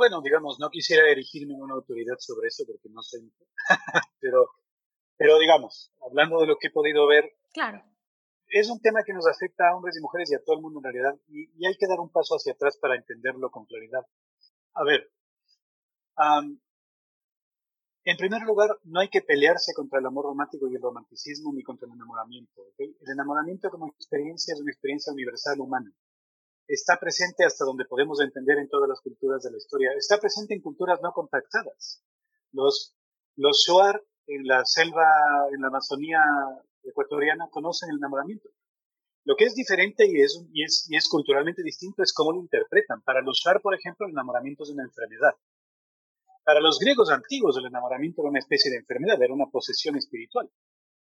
[0.00, 3.18] Bueno, digamos, no quisiera erigirme en una autoridad sobre eso porque no sé,
[4.18, 4.48] pero,
[5.18, 7.84] pero digamos, hablando de lo que he podido ver, claro
[8.50, 10.80] es un tema que nos afecta a hombres y mujeres y a todo el mundo
[10.80, 14.04] en realidad, y, hay que dar un paso hacia atrás para entenderlo con claridad.
[14.74, 15.10] A ver,
[18.04, 21.62] en primer lugar, no hay que pelearse contra el amor romántico y el romanticismo ni
[21.62, 22.62] contra el enamoramiento.
[22.78, 25.92] El enamoramiento como experiencia es una experiencia universal humana.
[26.70, 29.90] Está presente hasta donde podemos entender en todas las culturas de la historia.
[29.98, 32.04] Está presente en culturas no contactadas.
[32.52, 32.94] Los,
[33.34, 35.02] los Shuar en la selva,
[35.52, 36.20] en la Amazonía
[36.84, 38.50] ecuatoriana conocen el enamoramiento.
[39.24, 42.38] Lo que es diferente y es, y es, y es culturalmente distinto es cómo lo
[42.38, 43.02] interpretan.
[43.02, 45.34] Para los Shar, por ejemplo, el enamoramiento es una enfermedad.
[46.44, 50.48] Para los griegos antiguos, el enamoramiento era una especie de enfermedad, era una posesión espiritual.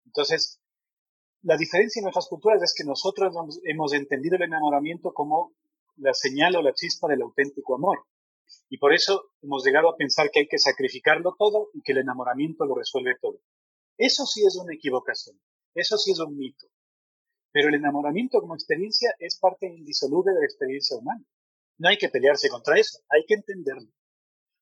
[0.06, 0.62] Entonces,
[1.46, 5.54] la diferencia en nuestras culturas es que nosotros hemos entendido el enamoramiento como
[5.98, 8.00] la señal o la chispa del auténtico amor.
[8.68, 12.00] Y por eso hemos llegado a pensar que hay que sacrificarlo todo y que el
[12.00, 13.40] enamoramiento lo resuelve todo.
[13.96, 15.40] Eso sí es una equivocación.
[15.76, 16.66] Eso sí es un mito.
[17.52, 21.24] Pero el enamoramiento como experiencia es parte indisoluble de la experiencia humana.
[21.78, 23.92] No hay que pelearse contra eso, hay que entenderlo.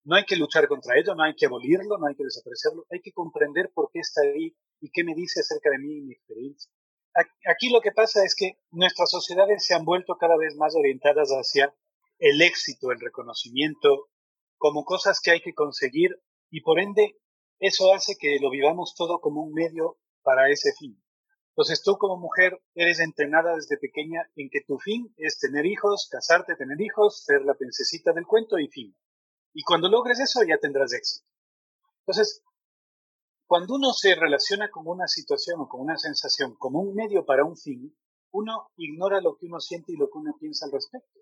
[0.04, 3.00] No hay que luchar contra ello, no hay que abolirlo, no hay que desaparecerlo, hay
[3.00, 6.13] que comprender por qué está ahí y qué me dice acerca de mí y mi
[6.13, 6.73] experiencia.
[7.15, 11.30] Aquí lo que pasa es que nuestras sociedades se han vuelto cada vez más orientadas
[11.30, 11.73] hacia
[12.19, 14.10] el éxito, el reconocimiento,
[14.58, 16.12] como cosas que hay que conseguir
[16.49, 17.17] y por ende
[17.60, 21.02] eso hace que lo vivamos todo como un medio para ese fin.
[21.49, 26.08] Entonces tú como mujer eres entrenada desde pequeña en que tu fin es tener hijos,
[26.10, 28.95] casarte, tener hijos, ser la princesita del cuento y fin.
[29.54, 31.28] Y cuando logres eso ya tendrás éxito.
[31.99, 32.41] Entonces,
[33.48, 37.46] cuando uno se relaciona con una situación o con una sensación como un medio para
[37.46, 37.96] un fin,
[38.32, 41.20] uno ignora lo que uno siente y lo que uno piensa al respecto.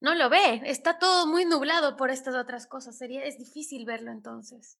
[0.00, 4.10] No lo ve, está todo muy nublado por estas otras cosas, sería, es difícil verlo
[4.10, 4.78] entonces.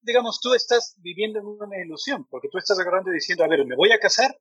[0.00, 3.66] Digamos, tú estás viviendo en una ilusión, porque tú estás agarrando y diciendo, a ver,
[3.66, 4.36] me voy a casar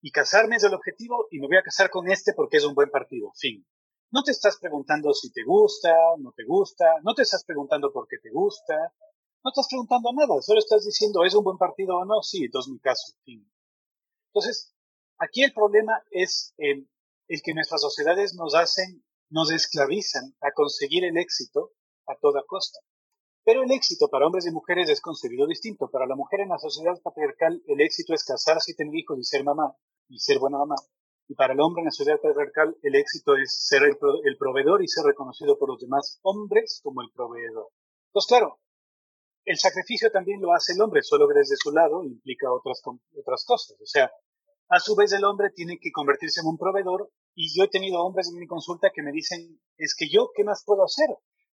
[0.00, 2.74] y casarme es el objetivo y me voy a casar con este porque es un
[2.74, 3.66] buen partido, fin.
[4.10, 8.06] No te estás preguntando si te gusta, no te gusta, no te estás preguntando por
[8.06, 8.92] qué te gusta,
[9.44, 12.22] no estás preguntando nada, solo estás diciendo, ¿es un buen partido o no?
[12.22, 13.46] Sí, entonces mi caso, fin.
[14.32, 14.74] Entonces,
[15.18, 16.88] aquí el problema es el,
[17.28, 21.72] el que nuestras sociedades nos hacen, nos esclavizan a conseguir el éxito
[22.06, 22.78] a toda costa.
[23.44, 25.90] Pero el éxito para hombres y mujeres es concebido distinto.
[25.90, 29.24] Para la mujer en la sociedad patriarcal, el éxito es casarse y tener hijos y
[29.24, 29.76] ser mamá,
[30.08, 30.76] y ser buena mamá.
[31.28, 33.98] Y para el hombre en la sociedad patriarcal, el éxito es ser el,
[34.38, 37.68] proveedor y ser reconocido por los demás hombres como el proveedor.
[38.08, 38.60] Entonces, claro,
[39.44, 42.80] el sacrificio también lo hace el hombre, solo que desde su lado implica otras,
[43.16, 43.76] otras cosas.
[43.80, 44.10] O sea,
[44.68, 48.00] a su vez el hombre tiene que convertirse en un proveedor y yo he tenido
[48.02, 51.08] hombres en mi consulta que me dicen, es que yo, ¿qué más puedo hacer?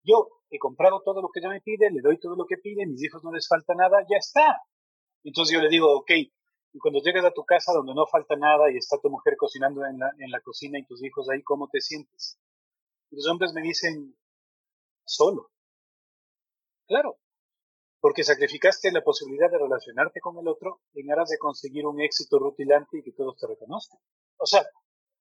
[0.03, 2.85] Yo he comprado todo lo que ella me pide, le doy todo lo que pide,
[2.85, 4.61] mis hijos no les falta nada, ya está.
[5.23, 8.71] Entonces yo le digo, ok, y cuando llegas a tu casa donde no falta nada
[8.71, 11.67] y está tu mujer cocinando en la, en la cocina y tus hijos ahí, ¿cómo
[11.67, 12.37] te sientes?
[13.09, 14.15] Los hombres me dicen,
[15.03, 15.49] solo.
[16.87, 17.17] Claro,
[17.99, 22.39] porque sacrificaste la posibilidad de relacionarte con el otro en aras de conseguir un éxito
[22.39, 23.99] rutilante y que todos te reconozcan.
[24.37, 24.65] O sea,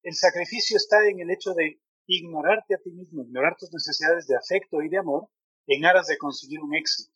[0.03, 4.37] el sacrificio está en el hecho de ignorarte a ti mismo, ignorar tus necesidades de
[4.37, 5.29] afecto y de amor
[5.67, 7.13] en aras de conseguir un éxito.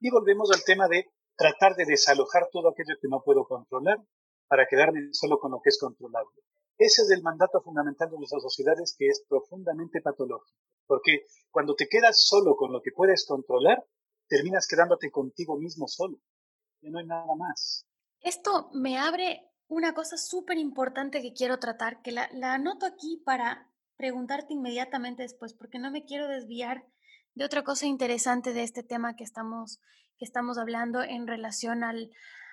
[0.00, 1.06] Y volvemos al tema de
[1.36, 3.98] tratar de desalojar todo aquello que no puedo controlar
[4.48, 6.42] para quedarme solo con lo que es controlable.
[6.78, 10.58] Ese es el mandato fundamental de nuestras sociedades que es profundamente patológico.
[10.86, 13.84] Porque cuando te quedas solo con lo que puedes controlar,
[14.28, 16.18] terminas quedándote contigo mismo solo.
[16.80, 17.86] Ya no hay nada más.
[18.20, 23.70] Esto me abre una cosa súper importante que quiero tratar, que la, anoto aquí para
[23.96, 26.84] preguntarte inmediatamente después, porque no me quiero desviar
[27.34, 29.80] de otra cosa interesante de este tema que estamos
[30.18, 32.10] que estamos hablando en relación al,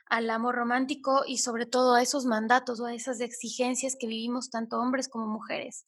[0.08, 4.50] al amor romántico y sobre todo a esos mandatos o a esas exigencias que vivimos
[4.50, 5.86] tanto hombres como mujeres.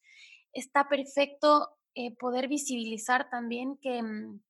[0.53, 4.41] Está perfecto eh, poder visibilizar también que, mm,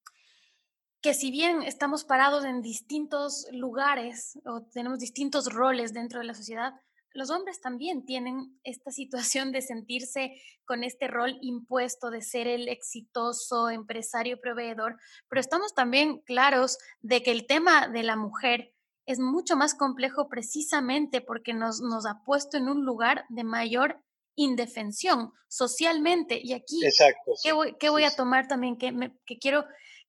[1.05, 6.33] que si bien estamos parados en distintos lugares o tenemos distintos roles dentro de la
[6.33, 6.73] sociedad,
[7.13, 10.31] los hombres también tienen esta situación de sentirse
[10.65, 14.97] con este rol impuesto de ser el exitoso empresario proveedor,
[15.29, 18.73] pero estamos también claros de que el tema de la mujer
[19.05, 24.01] es mucho más complejo precisamente porque nos, nos ha puesto en un lugar de mayor
[24.33, 26.41] indefensión socialmente.
[26.43, 28.75] Y aquí, Exacto, ¿qué, voy, qué voy a tomar también?
[28.75, 29.65] Que, me, que quiero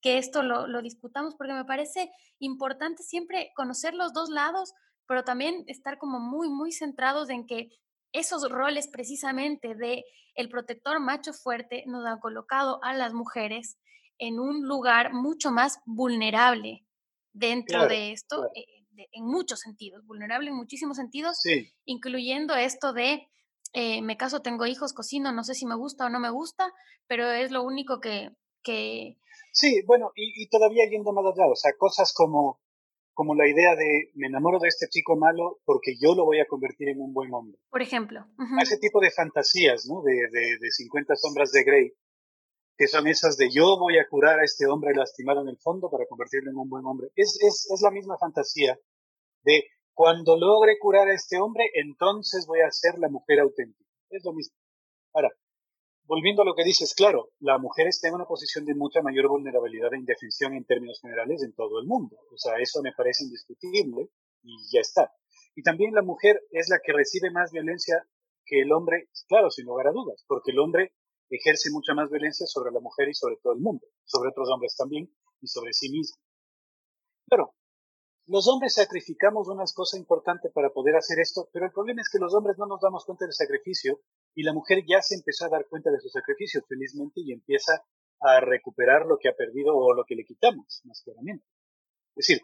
[0.06, 4.72] que esto lo, lo discutamos porque me parece importante siempre conocer los dos lados
[5.06, 7.70] pero también estar como muy, muy centrados en que
[8.12, 13.78] esos roles precisamente de el protector macho fuerte nos han colocado a las mujeres
[14.18, 16.84] en un lugar mucho más vulnerable
[17.32, 18.64] dentro de esto, eh,
[19.12, 21.38] en muchos sentidos, vulnerable en muchísimos sentidos,
[21.84, 23.28] incluyendo esto de
[23.74, 26.72] eh, me caso, tengo hijos, cocino, no sé si me gusta o no me gusta,
[27.06, 28.30] pero es lo único que...
[28.66, 29.16] que...
[29.52, 32.60] Sí, bueno, y, y todavía yendo más allá, o sea, cosas como
[33.14, 36.46] como la idea de me enamoro de este chico malo porque yo lo voy a
[36.46, 37.58] convertir en un buen hombre.
[37.70, 38.26] Por ejemplo.
[38.60, 40.02] Ese tipo de fantasías, ¿no?
[40.02, 41.92] De, de, de 50 sombras de Grey,
[42.76, 45.88] que son esas de yo voy a curar a este hombre lastimado en el fondo
[45.88, 47.08] para convertirlo en un buen hombre.
[47.16, 48.78] Es, es, es la misma fantasía
[49.44, 53.90] de cuando logre curar a este hombre, entonces voy a ser la mujer auténtica.
[54.10, 54.54] Es lo mismo.
[55.14, 55.30] Ahora,
[56.06, 59.28] volviendo a lo que dices, claro, la mujer está en una posición de mucha mayor
[59.28, 62.16] vulnerabilidad e indefensión en términos generales en todo el mundo.
[62.32, 64.08] O sea, eso me parece indiscutible
[64.42, 65.12] y ya está.
[65.54, 68.06] Y también la mujer es la que recibe más violencia
[68.44, 70.92] que el hombre, claro, sin lugar a dudas, porque el hombre
[71.28, 74.76] ejerce mucha más violencia sobre la mujer y sobre todo el mundo, sobre otros hombres
[74.76, 76.16] también y sobre sí mismo.
[77.28, 77.54] Pero
[78.26, 82.18] los hombres sacrificamos unas cosas importantes para poder hacer esto, pero el problema es que
[82.18, 84.00] los hombres no nos damos cuenta del sacrificio
[84.36, 87.82] y la mujer ya se empezó a dar cuenta de su sacrificio, felizmente, y empieza
[88.20, 91.46] a recuperar lo que ha perdido o lo que le quitamos, más claramente.
[92.14, 92.42] Es decir,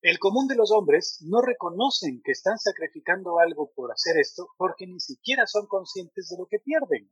[0.00, 4.86] el común de los hombres no reconocen que están sacrificando algo por hacer esto porque
[4.86, 7.10] ni siquiera son conscientes de lo que pierden.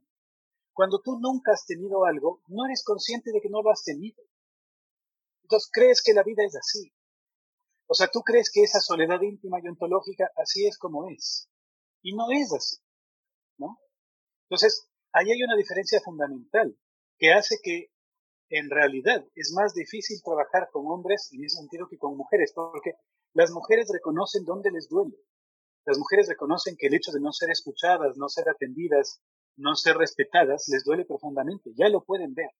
[0.73, 4.23] Cuando tú nunca has tenido algo, no eres consciente de que no lo has tenido.
[5.43, 6.91] Entonces crees que la vida es así.
[7.89, 11.51] O sea, tú crees que esa soledad íntima y ontológica así es como es.
[12.01, 12.77] Y no es así.
[14.49, 16.77] Entonces, ahí hay una diferencia fundamental
[17.19, 17.91] que hace que
[18.51, 22.95] en realidad es más difícil trabajar con hombres en ese sentido que con mujeres, porque
[23.33, 25.17] las mujeres reconocen dónde les duele.
[25.87, 29.23] Las mujeres reconocen que el hecho de no ser escuchadas, no ser atendidas,
[29.57, 31.71] no ser respetadas, les duele profundamente.
[31.75, 32.51] Ya lo pueden ver.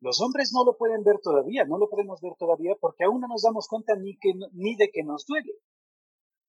[0.00, 3.28] Los hombres no lo pueden ver todavía, no lo podemos ver todavía porque aún no
[3.28, 5.52] nos damos cuenta ni de que nos duele.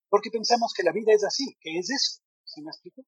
[0.09, 2.21] Porque pensamos que la vida es así, que es eso.
[2.45, 3.03] ¿Sí me explico?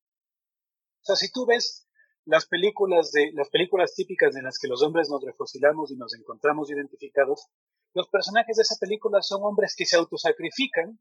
[1.09, 1.87] Sea, si tú ves
[2.25, 6.13] las películas de las películas típicas en las que los hombres nos refosilamos y nos
[6.13, 7.47] encontramos identificados,
[7.95, 10.99] los personajes de esa película son hombres que se autosacrifican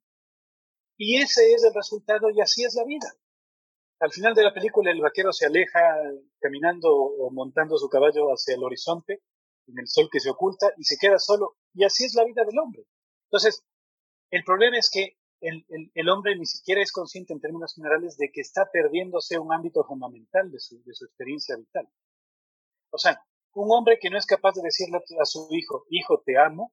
[0.96, 3.06] y ese es el resultado y así es la vida.
[4.00, 5.78] Al final de la película el vaquero se aleja
[6.40, 9.20] caminando o montando su caballo hacia el horizonte,
[9.66, 11.58] en el sol que se oculta, y se queda solo.
[11.74, 12.84] Y así es la vida del hombre.
[13.26, 13.62] Entonces,
[14.30, 18.40] el problema es que el, hombre ni siquiera es consciente en términos generales de que
[18.40, 21.88] está perdiéndose un ámbito fundamental de su, de su experiencia vital.
[22.90, 23.22] O sea,
[23.54, 26.72] un hombre que no es capaz de decirle a su hijo, hijo, te amo,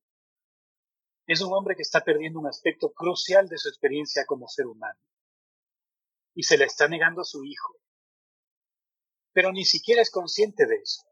[1.27, 4.99] es un hombre que está perdiendo un aspecto crucial de su experiencia como ser humano
[6.35, 7.75] y se le está negando a su hijo.
[9.33, 11.03] Pero ni siquiera es consciente de eso.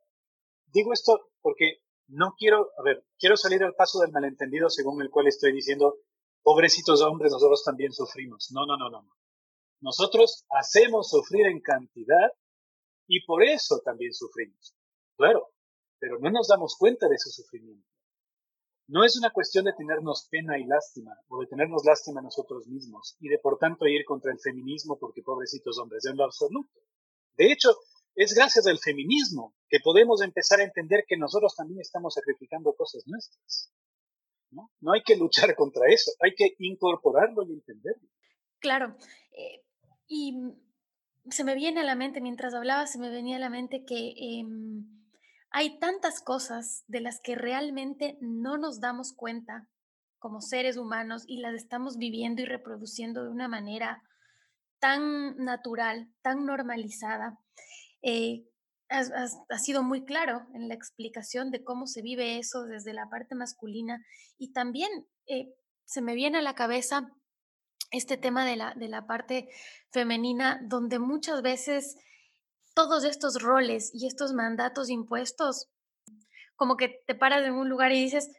[0.67, 5.09] Digo esto porque no quiero, a ver, quiero salir al paso del malentendido según el
[5.09, 5.95] cual estoy diciendo,
[6.43, 8.51] pobrecitos hombres, nosotros también sufrimos.
[8.51, 9.03] No, no, no, no.
[9.81, 12.31] Nosotros hacemos sufrir en cantidad
[13.07, 14.75] y por eso también sufrimos.
[15.17, 15.49] Claro,
[15.99, 17.87] pero no nos damos cuenta de su sufrimiento.
[18.87, 22.67] No es una cuestión de tenernos pena y lástima, o de tenernos lástima a nosotros
[22.67, 26.81] mismos, y de por tanto ir contra el feminismo porque pobrecitos hombres, en lo absoluto.
[27.37, 27.69] De hecho,
[28.15, 33.03] es gracias al feminismo que podemos empezar a entender que nosotros también estamos sacrificando cosas
[33.07, 33.71] nuestras.
[34.53, 34.91] ¿No?
[34.93, 38.07] hay que luchar contra eso, hay que incorporarlo y entenderlo.
[38.59, 38.95] Claro,
[39.31, 39.61] eh,
[40.07, 40.33] y
[41.29, 44.13] se me viene a la mente, mientras hablaba, se me venía a la mente que...
[44.17, 45.03] Em,
[45.55, 49.67] hay tantas cosas de las que realmente no nos damos cuenta
[50.17, 54.01] como seres humanos y las estamos viviendo y reproduciendo de una manera
[54.79, 57.37] tan natural, tan normalizada.
[58.01, 58.45] Eh,
[58.93, 63.35] ha, sido muy claro en la explicación de cómo se vive eso desde la parte
[63.35, 64.05] masculina
[64.37, 64.89] y también
[65.25, 65.53] eh,
[65.85, 67.09] se me viene a la cabeza
[67.91, 69.49] este tema de la, de la parte
[69.91, 71.95] femenina, donde muchas veces
[72.73, 75.69] todos estos roles y estos mandatos impuestos,
[76.55, 78.31] como que te paras en un lugar y dices,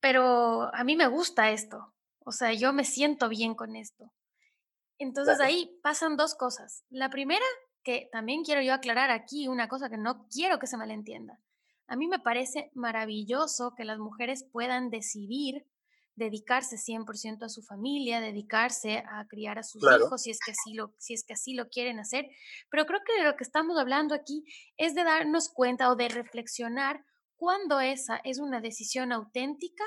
[0.00, 4.12] pero a mí me gusta esto, o sea, yo me siento bien con esto.
[4.98, 6.84] Entonces ahí pasan dos cosas.
[6.88, 7.44] La primera,
[7.84, 11.38] que también quiero yo aclarar aquí, una cosa que no quiero que se malentienda.
[11.86, 15.66] A mí me parece maravilloso que las mujeres puedan decidir
[16.16, 20.74] dedicarse 100% a su familia, dedicarse a criar a sus hijos si es, que así
[20.74, 22.28] lo, si es que así lo quieren hacer.
[22.70, 24.44] Pero creo que de lo que estamos hablando aquí
[24.76, 27.04] es de darnos cuenta o de reflexionar
[27.36, 29.84] cuándo esa es una decisión auténtica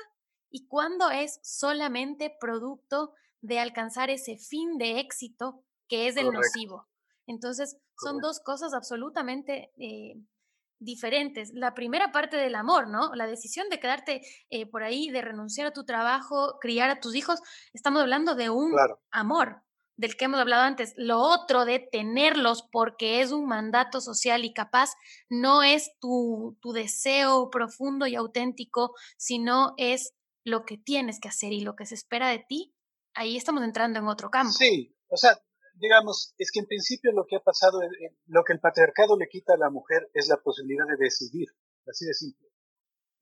[0.50, 6.88] y cuándo es solamente producto de alcanzar ese fin de éxito que es el nocivo.
[7.28, 10.15] Entonces, son dos cosas absolutamente eh,
[10.80, 11.51] diferentes.
[11.53, 13.13] La primera parte del amor, ¿no?
[13.15, 17.15] La decisión de quedarte eh, por ahí, de renunciar a tu trabajo, criar a tus
[17.15, 17.39] hijos,
[17.73, 18.73] estamos hablando de un
[19.11, 19.61] amor
[19.97, 20.93] del que hemos hablado antes.
[20.95, 24.91] Lo otro de tenerlos porque es un mandato social y capaz
[25.30, 30.13] no es tu, tu deseo profundo y auténtico, sino es
[30.45, 32.73] lo que tienes que hacer y lo que se espera de ti.
[33.15, 34.53] Ahí estamos entrando en otro campo.
[34.53, 35.38] Sí, o sea,
[35.80, 37.80] digamos, es que en principio lo que ha pasado,
[38.28, 41.47] lo que el patriarcado le quita a la mujer es la posibilidad de decidir,
[41.88, 42.47] así de simple.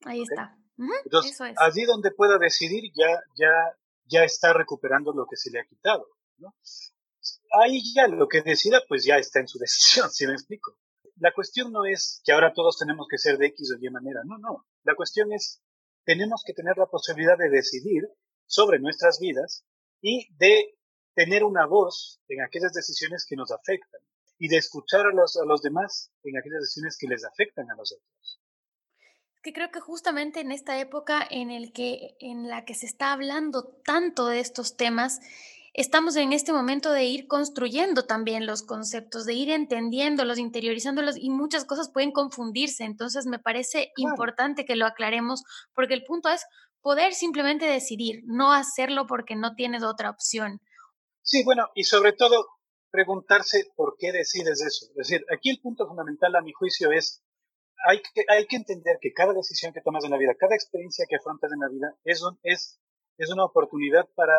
[0.04, 0.56] Ahí está.
[1.04, 3.50] Entonces, allí donde pueda decidir ya, ya,
[4.04, 6.06] ya está recuperando lo que se le ha quitado.
[6.38, 6.54] ¿no?
[7.62, 10.76] Ahí ya lo que decida, pues ya está en su decisión, si me explico.
[11.18, 14.20] La cuestión no es que ahora todos tenemos que ser de X o Y manera,
[14.24, 14.66] no, no.
[14.84, 15.62] La cuestión es,
[16.04, 18.02] tenemos que tener la posibilidad de decidir
[18.44, 19.64] sobre nuestras vidas
[20.02, 20.76] y de
[21.16, 24.00] tener una voz en aquellas decisiones que nos afectan
[24.38, 27.74] y de escuchar a los, a los demás en aquellas decisiones que les afectan a
[27.74, 28.40] nosotros.
[29.42, 33.12] Que creo que justamente en esta época en, el que, en la que se está
[33.12, 35.20] hablando tanto de estos temas,
[35.72, 41.30] estamos en este momento de ir construyendo también los conceptos, de ir entendiéndolos, interiorizándolos y
[41.30, 42.84] muchas cosas pueden confundirse.
[42.84, 46.44] Entonces me parece importante que lo aclaremos porque el punto es
[46.82, 50.60] poder simplemente decidir, no hacerlo porque no tienes otra opción.
[51.26, 52.46] Sí, bueno, y sobre todo
[52.88, 54.86] preguntarse por qué decides eso.
[54.90, 57.20] Es decir, aquí el punto fundamental a mi juicio es,
[57.84, 61.04] hay que, hay que entender que cada decisión que tomas en la vida, cada experiencia
[61.08, 62.80] que afrontas en la vida es, es,
[63.18, 64.34] es una oportunidad para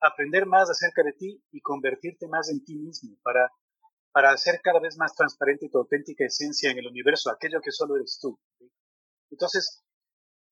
[0.00, 3.52] aprender más acerca de ti y convertirte más en ti mismo, para,
[4.10, 7.94] para hacer cada vez más transparente tu auténtica esencia en el universo, aquello que solo
[7.94, 8.36] eres tú.
[9.30, 9.84] Entonces,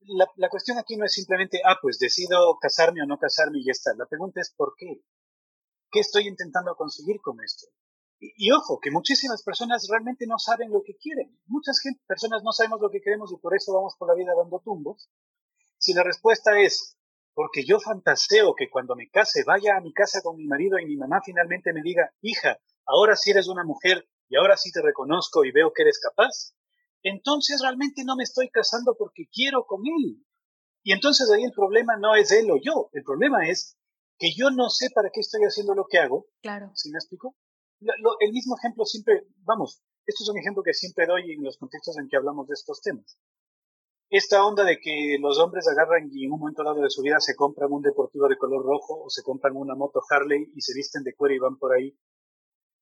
[0.02, 3.64] la, la cuestión aquí no es simplemente, ah, pues decido casarme o no casarme y
[3.66, 3.90] ya está.
[3.98, 5.00] La pregunta es, ¿por qué?
[5.94, 7.68] ¿Qué estoy intentando conseguir con esto?
[8.18, 11.38] Y, ojo, que muchísimas personas realmente no saben lo que quieren.
[11.46, 14.32] Muchas gente, personas no sabemos lo que queremos y por eso vamos por la vida
[14.36, 15.08] dando tumbos.
[15.78, 16.98] Si la respuesta es,
[17.32, 20.86] porque yo fantaseo que cuando me case vaya a mi casa con mi marido y
[20.86, 24.82] mi mamá finalmente me diga, hija, ahora sí eres una mujer y ahora sí te
[24.82, 26.56] reconozco y veo que eres capaz,
[27.04, 30.26] entonces realmente no me estoy casando porque quiero con él.
[30.82, 33.78] Y entonces ahí el problema no es él o yo, el problema es
[34.18, 36.26] que yo no sé para qué estoy haciendo lo que hago.
[36.42, 36.70] Claro.
[36.74, 37.36] ¿Sí me explico?
[38.20, 41.98] el mismo ejemplo siempre, vamos, esto es un ejemplo que siempre doy en los contextos
[41.98, 43.18] en que hablamos de estos temas.
[44.10, 47.18] Esta onda de que los hombres agarran y en un momento dado de su vida
[47.20, 50.74] se compran un deportivo de color rojo o se compran una moto Harley y se
[50.74, 51.96] visten de cuero y van por ahí.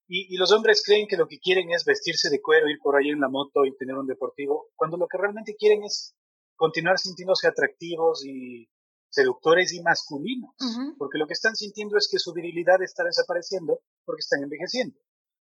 [0.07, 2.97] Y, y los hombres creen que lo que quieren es vestirse de cuero, ir por
[2.97, 6.13] ahí en la moto y tener un deportivo, cuando lo que realmente quieren es
[6.55, 8.67] continuar sintiéndose atractivos y
[9.13, 10.55] seductores y masculinos,
[10.97, 14.97] porque lo que están sintiendo es que su virilidad está desapareciendo porque están envejeciendo.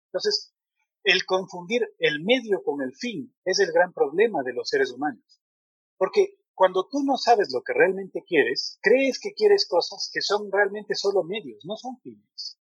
[0.07, 0.55] Entonces,
[1.03, 5.43] el confundir el medio con el fin es el gran problema de los seres humanos,
[5.97, 10.53] porque cuando tú no sabes lo que realmente quieres, crees que quieres cosas que son
[10.53, 12.61] realmente solo medios, no son fines.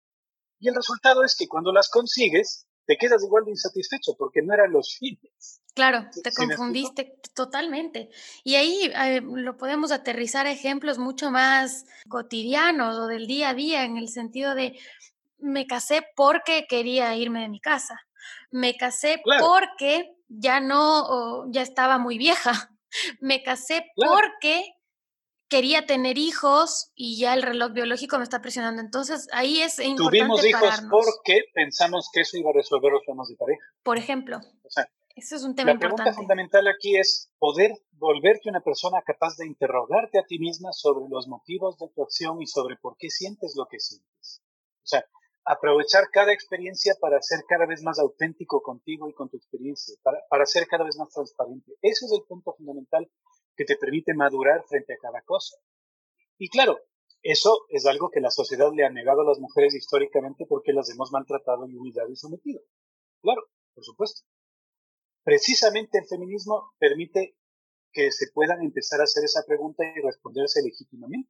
[0.58, 4.54] Y el resultado es que cuando las consigues, te quedas igual de insatisfecho porque no
[4.54, 5.60] eran los fines.
[5.74, 8.08] Claro, te confundiste totalmente.
[8.44, 13.54] Y ahí eh, lo podemos aterrizar a ejemplos mucho más cotidianos o del día a
[13.54, 14.78] día, en el sentido de
[15.38, 18.00] me casé porque quería irme de mi casa.
[18.50, 22.70] Me casé porque ya no, ya estaba muy vieja.
[23.20, 24.75] Me casé porque
[25.48, 28.80] quería tener hijos y ya el reloj biológico me está presionando.
[28.80, 33.28] Entonces ahí es importante Tuvimos hijos porque pensamos que eso iba a resolver los problemas
[33.28, 33.64] de pareja.
[33.82, 34.38] Por ejemplo.
[34.38, 39.00] O sea, eso es un tema la pregunta fundamental aquí es poder volverte una persona
[39.02, 42.96] capaz de interrogarte a ti misma sobre los motivos de tu acción y sobre por
[42.98, 44.42] qué sientes lo que sientes.
[44.84, 45.04] O sea,
[45.46, 50.18] aprovechar cada experiencia para ser cada vez más auténtico contigo y con tu experiencia, para,
[50.28, 51.72] para ser cada vez más transparente.
[51.80, 53.08] Ese es el punto fundamental
[53.56, 55.56] que te permite madurar frente a cada cosa.
[56.38, 56.78] Y claro,
[57.22, 60.90] eso es algo que la sociedad le ha negado a las mujeres históricamente porque las
[60.90, 62.60] hemos maltratado y humillado y sometido.
[63.22, 63.42] Claro,
[63.74, 64.22] por supuesto
[65.26, 67.36] precisamente el feminismo permite
[67.92, 71.28] que se puedan empezar a hacer esa pregunta y responderse legítimamente.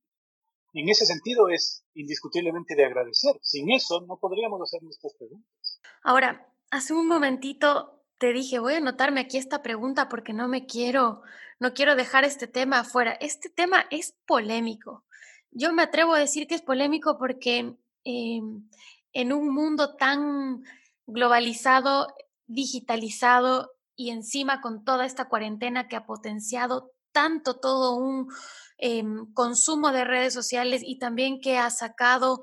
[0.75, 3.39] En ese sentido es indiscutiblemente de agradecer.
[3.41, 5.81] Sin eso no podríamos hacer nuestras preguntas.
[6.03, 10.67] Ahora, hace un momentito te dije, voy a anotarme aquí esta pregunta porque no me
[10.67, 11.23] quiero,
[11.59, 13.13] no quiero dejar este tema afuera.
[13.21, 15.05] Este tema es polémico.
[15.51, 18.69] Yo me atrevo a decir que es polémico porque em,
[19.13, 20.63] en un mundo tan
[21.07, 22.09] globalizado,
[22.47, 28.29] digitalizado, y encima con toda esta cuarentena que ha potenciado tanto todo un
[28.77, 32.43] em, consumo de redes sociales y también que ha sacado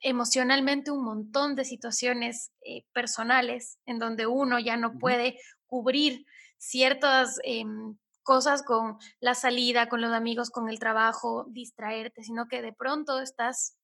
[0.00, 6.26] emocionalmente un montón de situaciones eh, personales en donde uno ya no puede cubrir
[6.58, 12.62] ciertas em, cosas con la salida, con los amigos, con el trabajo, distraerte, sino que
[12.62, 13.76] de pronto estás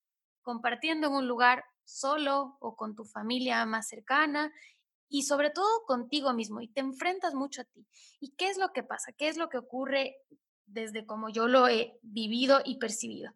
[0.43, 4.53] compartiendo en un lugar solo o con tu familia más cercana
[5.09, 7.87] y sobre todo contigo mismo y te enfrentas mucho a ti.
[8.21, 9.13] ¿Y qué es lo que pasa?
[9.13, 10.17] ¿Qué es lo que ocurre
[10.67, 13.33] desde como yo lo he vivido y percibido?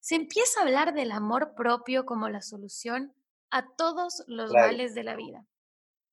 [0.00, 3.14] Se empieza a hablar del amor propio como la solución
[3.50, 5.46] a todos los males de la vida.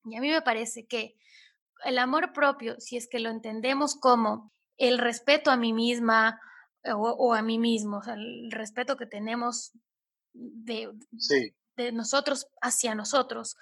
[0.06, 1.16] Y a mí me parece que
[1.84, 6.39] el amor propio, si es que lo entendemos como el respeto a mí misma
[6.84, 9.72] o, a mí mismo, o sea, el respeto que tenemos
[10.34, 10.91] de,
[11.76, 13.58] de nosotros hacia nosotros,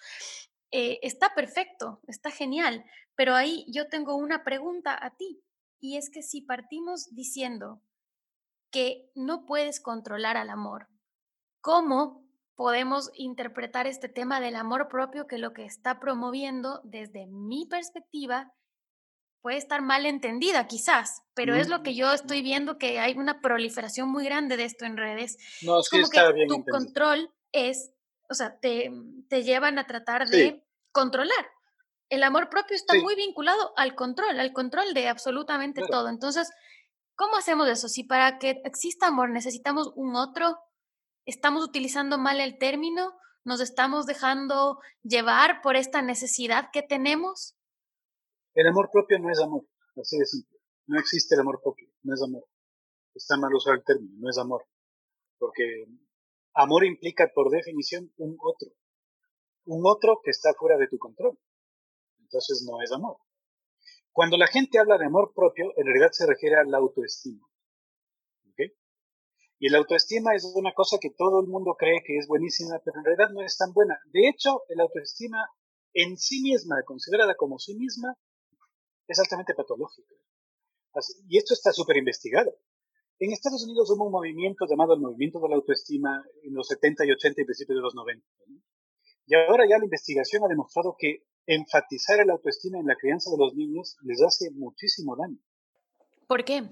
[0.72, 2.86] eh, está perfecto, está genial,
[3.16, 5.42] pero ahí yo tengo una pregunta a ti,
[5.82, 7.82] y es que si partimos diciendo
[8.72, 10.88] que no puedes controlar al amor,
[11.62, 17.66] ¿cómo podemos interpretar este tema del amor propio que lo que está promoviendo desde mi
[17.66, 18.54] perspectiva
[19.42, 23.40] puede estar mal entendida quizás, pero es lo que yo estoy viendo que hay una
[23.40, 25.38] proliferación muy grande de esto en redes.
[25.62, 27.94] No, es como que tu control es
[28.30, 28.92] o sea, te,
[29.28, 31.50] te llevan a tratar de controlar.
[32.10, 36.10] El amor propio está muy vinculado al control, al control de absolutamente todo.
[36.10, 36.50] Entonces,
[37.20, 37.90] ¿cómo hacemos eso?
[37.90, 40.58] Si para que exista amor necesitamos un otro,
[41.26, 43.14] estamos utilizando mal el término,
[43.44, 47.58] nos estamos dejando llevar por esta necesidad que tenemos.
[48.56, 49.66] El amor propio no es amor,
[50.02, 50.58] así de simple.
[50.88, 52.46] No existe el amor propio, no es amor.
[53.14, 54.66] Está mal usar el término, no es amor.
[55.38, 55.86] Porque
[56.54, 58.70] Amor implica por definición un otro.
[59.66, 61.38] Un otro que está fuera de tu control.
[62.20, 63.18] Entonces no es amor.
[64.20, 67.40] Cuando la gente habla de amor propio, en realidad se refiere a la autoestima.
[69.60, 73.00] Y la autoestima es una cosa que todo el mundo cree que es buenísima, pero
[73.00, 73.98] en realidad no es tan buena.
[74.12, 75.48] De hecho, la autoestima
[75.94, 78.14] en sí misma, considerada como sí misma,
[79.08, 80.14] es altamente patológica.
[81.30, 82.54] y esto está súper investigado.
[83.20, 87.06] En Estados Unidos hubo un movimiento llamado el movimiento de la autoestima en los 70
[87.06, 88.26] y 80 y principios de los 90.
[89.28, 93.38] Y ahora ya la investigación ha demostrado que enfatizar el autoestima en la crianza de
[93.38, 95.40] los niños les hace muchísimo daño.
[96.28, 96.64] ¿Por qué?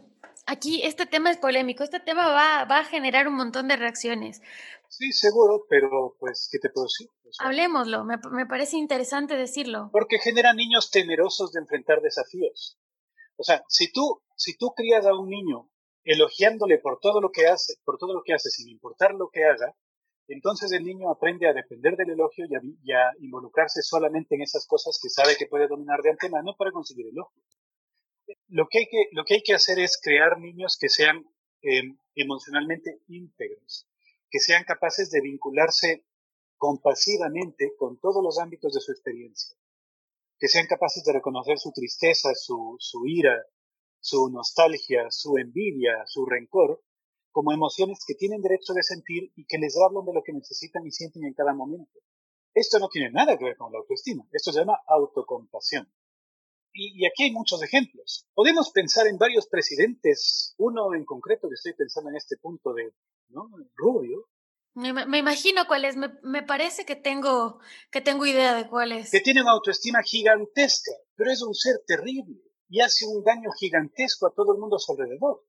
[0.45, 4.41] Aquí este tema es polémico, este tema va, va a generar un montón de reacciones.
[4.88, 7.09] Sí, seguro, pero pues, ¿qué te puedo decir?
[7.39, 9.89] Hablemoslo, me, me, parece interesante decirlo.
[9.91, 12.78] Porque genera niños temerosos de enfrentar desafíos.
[13.36, 15.69] O sea, si tú, si tú crías a un niño
[16.03, 19.43] elogiándole por todo lo que hace, por todo lo que hace, sin importar lo que
[19.43, 19.75] haga,
[20.28, 24.99] entonces el niño aprende a depender del elogio y a, involucrarse solamente en esas cosas
[25.01, 27.41] que sabe que puede dominar de antemano para conseguir elogio.
[28.49, 31.25] Lo que hay que, lo que, hay que hacer es crear niños que sean
[31.61, 33.88] em, emocionalmente íntegros,
[34.30, 36.03] que sean capaces de vincularse
[36.57, 39.55] compasivamente con todos los ámbitos de su experiencia,
[40.38, 43.45] que sean capaces de reconocer su tristeza, su, su ira,
[43.99, 46.82] su nostalgia, su envidia, su rencor,
[47.38, 50.88] como emociones que tienen derecho de sentir y que les hablan de lo que necesitan
[50.88, 51.99] y sienten en cada momento.
[52.51, 55.88] Esto no tiene nada que ver con la autoestima, esto se llama autocompasión.
[56.73, 58.25] Y, aquí hay muchos ejemplos.
[58.33, 62.91] Podemos pensar en varios presidentes, uno en concreto que estoy pensando en este punto de
[63.29, 63.51] ¿no?
[63.75, 64.27] Rubio.
[64.73, 67.59] Me, me imagino cuál es, me, me, parece que tengo,
[67.91, 69.11] que tengo idea de cuál es.
[69.11, 74.25] Que tiene una autoestima gigantesca, pero es un ser terrible y hace un daño gigantesco
[74.25, 75.43] a todo el mundo a su alrededor.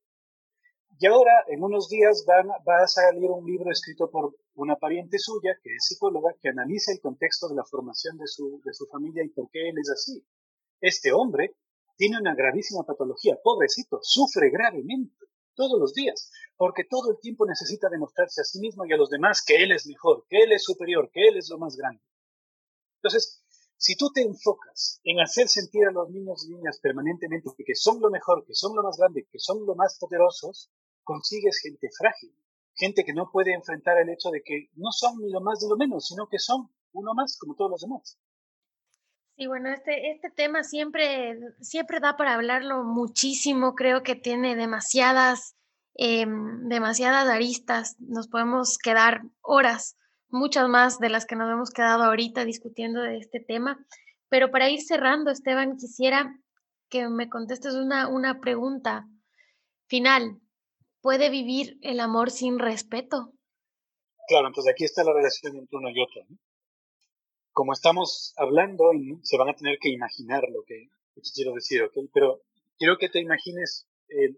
[1.00, 5.16] Y ahora, en unos días, van, va a salir un libro escrito por una pariente
[5.18, 8.84] suya, que es psicóloga, que analiza el contexto de la formación de su, de su
[8.86, 10.26] familia y por qué él es así.
[10.80, 11.54] Este hombre
[11.96, 17.88] tiene una gravísima patología, pobrecito, sufre gravemente todos los días, porque todo el tiempo necesita
[17.88, 20.64] demostrarse a sí mismo y a los demás que él es mejor, que él es
[20.64, 22.02] superior, que él es lo más grande.
[22.96, 23.44] Entonces,
[23.76, 28.00] si tú te enfocas en hacer sentir a los niños y niñas permanentemente que son
[28.00, 30.70] lo mejor, que son lo más grande, que son lo más poderosos,
[31.08, 32.30] consigues gente frágil,
[32.74, 35.70] gente que no puede enfrentar el hecho de que no son ni lo más ni
[35.70, 38.18] lo menos, sino que son uno más como todos los demás.
[39.34, 45.56] Sí, bueno, este, este tema siempre, siempre da para hablarlo muchísimo, creo que tiene demasiadas,
[45.94, 49.96] em, demasiadas aristas, nos podemos quedar horas
[50.28, 53.82] muchas más de las que nos hemos quedado ahorita discutiendo de este tema.
[54.28, 56.38] Pero para ir cerrando, Esteban, quisiera
[56.90, 59.08] que me contestes una, una pregunta
[59.86, 60.38] final.
[61.08, 63.32] ¿Puede vivir el amor sin respeto?
[64.28, 66.20] Claro, entonces aquí está la relación entre uno y otro.
[67.50, 68.90] Como estamos hablando,
[69.22, 70.90] se van a tener que imaginar lo que,
[71.34, 71.94] quiero decir, ¿ok?
[72.12, 72.42] Pero
[72.76, 74.36] quiero que te imagines eh,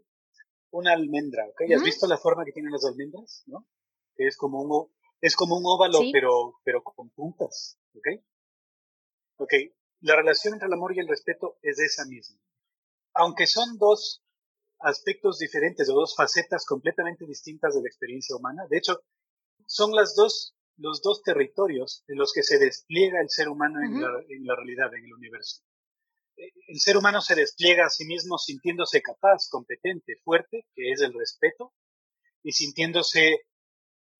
[0.70, 1.62] una almendra, ¿ok?
[1.74, 3.42] ¿Has visto la forma que tienen las almendras?
[3.46, 3.66] ¿no?
[4.14, 7.80] Que es como un, es como un óvalo, pero, pero con puntas.
[7.96, 8.22] ¿Ok?
[9.38, 9.54] Ok.
[10.02, 12.38] La relación entre el amor y el respeto es esa misma.
[13.14, 14.22] Aunque son dos
[14.80, 19.02] aspectos diferentes o dos facetas completamente distintas de la experiencia humana, de hecho,
[19.66, 24.00] son las dos, los dos territorios en los que se despliega el ser humano en,
[24.00, 25.62] la, en la realidad, en el universo.
[26.36, 31.00] Eh, el ser humano se despliega a sí mismo sintiéndose capaz, competente, fuerte, que es
[31.00, 31.72] el respeto,
[32.42, 33.40] y sintiéndose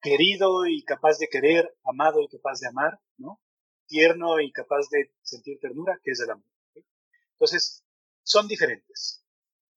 [0.01, 3.41] querido y capaz de querer, amado y capaz de amar, ¿no?
[3.87, 6.47] Tierno y capaz de sentir ternura, que es el amor.
[7.33, 7.85] Entonces,
[8.23, 9.25] son diferentes.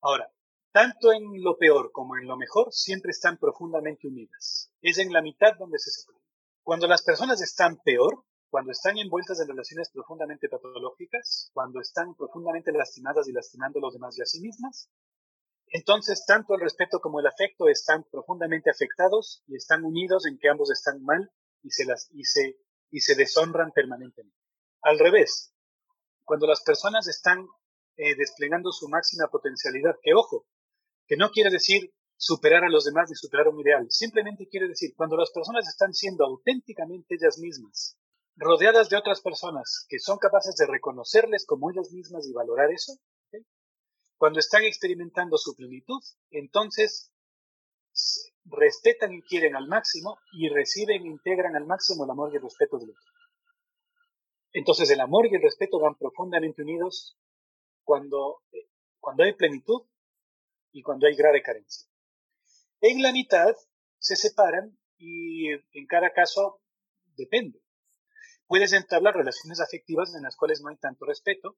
[0.02, 0.32] Ahora,
[0.74, 4.72] tanto en lo peor como en lo mejor, siempre están profundamente unidas.
[4.82, 6.22] Es en la mitad donde se separan.
[6.64, 12.72] Cuando las personas están peor, cuando están envueltas en relaciones profundamente patológicas, cuando están profundamente
[12.72, 14.90] lastimadas y lastimando a los demás y a sí mismas,
[15.68, 20.50] entonces, tanto el respeto como el afecto están profundamente afectados y están unidos en que
[20.50, 21.32] ambos están mal
[21.64, 24.38] y se, deshonran permanentemente.
[24.82, 25.52] Al revés,
[26.24, 27.48] cuando las personas están
[27.96, 30.46] eh, desplegando su máxima potencialidad, que ojo,
[31.08, 34.94] que no quiere decir superar a los demás ni superar un ideal, simplemente quiere decir
[34.96, 37.98] cuando las personas están siendo auténticamente ellas mismas,
[38.36, 42.94] rodeadas de otras personas que son capaces de reconocerles como ellas mismas y valorar eso,
[44.18, 46.02] cuando están experimentando su plenitud,
[46.32, 47.12] entonces
[48.46, 52.44] respetan y quieren al máximo y reciben e integran al máximo el amor y el
[52.44, 53.12] respeto del otro.
[54.54, 57.18] Entonces el amor y el respeto van profundamente unidos
[57.84, 58.42] cuando,
[59.00, 59.82] cuando hay plenitud
[60.74, 61.88] y cuando hay grave carencia.
[62.82, 63.56] En la mitad
[64.00, 66.60] se separan y en cada caso
[67.16, 67.62] depende.
[68.48, 71.58] Puedes entablar relaciones afectivas en las cuales no hay tanto respeto.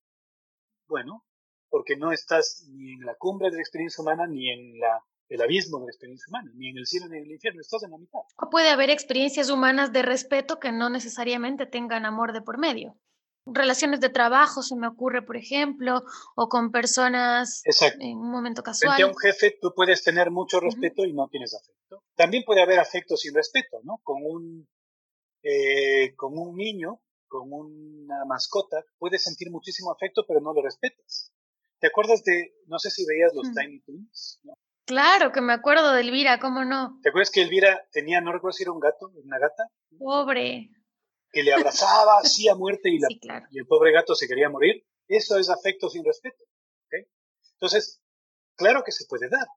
[0.88, 1.26] Bueno,
[1.70, 5.41] porque no estás ni en la cumbre de la experiencia humana ni en la el
[5.41, 7.91] abismo de la experiencia humana, ni en el cielo ni en el infierno, estás en
[7.91, 8.20] la mitad.
[8.38, 12.95] O puede haber experiencias humanas de respeto que no necesariamente tengan amor de por medio.
[13.45, 16.03] Relaciones de trabajo se me ocurre, por ejemplo,
[16.35, 17.61] o con personas
[17.99, 18.95] en un momento casual.
[18.95, 22.03] Frente a un jefe tú puedes tener mucho respeto y no tienes afecto.
[22.15, 23.99] También puede haber afecto sin respeto, ¿no?
[24.03, 24.67] Con un,
[25.43, 31.31] eh, con un niño, con una mascota, puedes sentir muchísimo afecto, pero no lo respetas.
[31.79, 34.39] ¿Te acuerdas de, no sé si veías los Tiny Toons?
[34.43, 34.53] ¿no?
[34.85, 36.99] Claro, que me acuerdo de Elvira, ¿cómo no?
[37.01, 39.67] ¿Te acuerdas que Elvira tenía, no recuerdo si era un gato, una gata?
[39.97, 40.69] Pobre.
[41.36, 44.83] Que le abrazaba así a muerte y, y el pobre gato se quería morir.
[45.07, 46.43] Eso es afecto sin respeto.
[47.55, 48.01] Entonces,
[48.55, 49.47] claro que se puede dar,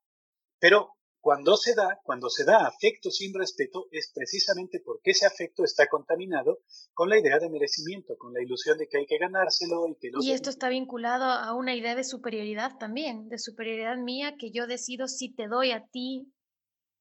[0.60, 5.64] pero cuando se da, cuando se da afecto sin respeto, es precisamente porque ese afecto
[5.64, 6.60] está contaminado
[6.94, 10.10] con la idea de merecimiento, con la ilusión de que hay que ganárselo y que
[10.20, 14.66] Y esto está vinculado a una idea de superioridad también, de superioridad mía, que yo
[14.66, 16.32] decido si te doy a ti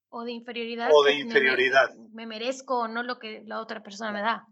[0.09, 0.89] o de inferioridad.
[0.91, 1.93] O de inferioridad.
[2.11, 4.47] Me, merezco o no lo que la otra persona me da.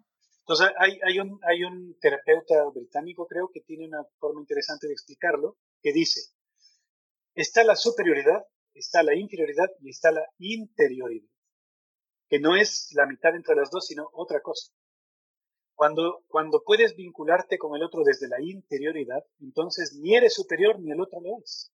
[0.47, 4.93] Entonces, hay, hay, un, hay un terapeuta británico, creo, que tiene una forma interesante de
[4.93, 6.21] explicarlo, que dice,
[7.33, 11.29] está la superioridad está la inferioridad y está la interioridad,
[12.29, 14.71] que no es la mitad entre las dos, sino otra cosa.
[15.73, 20.91] Cuando, cuando puedes vincularte con el otro desde la interioridad, entonces ni eres superior ni
[20.91, 21.71] el otro lo es.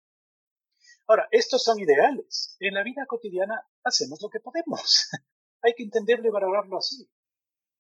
[1.07, 2.57] Ahora, estos son ideales.
[2.61, 5.09] En la vida cotidiana hacemos lo que podemos.
[5.63, 7.09] Hay que entenderlo y valorarlo así.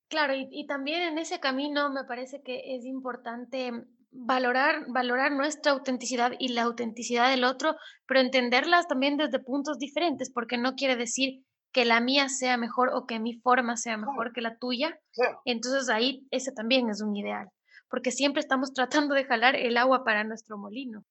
[0.08, 3.72] Claro, y, y, también en ese camino me parece que es importante
[4.10, 10.30] valorar, valorar nuestra autenticidad y la autenticidad del otro, pero entenderlas también desde puntos diferentes,
[10.32, 14.32] porque no quiere decir que la mía sea mejor o que mi forma sea mejor
[14.32, 14.98] que la tuya.
[15.44, 17.48] Entonces ahí ese también es un ideal,
[17.90, 21.04] porque siempre estamos tratando de jalar el agua para nuestro molino.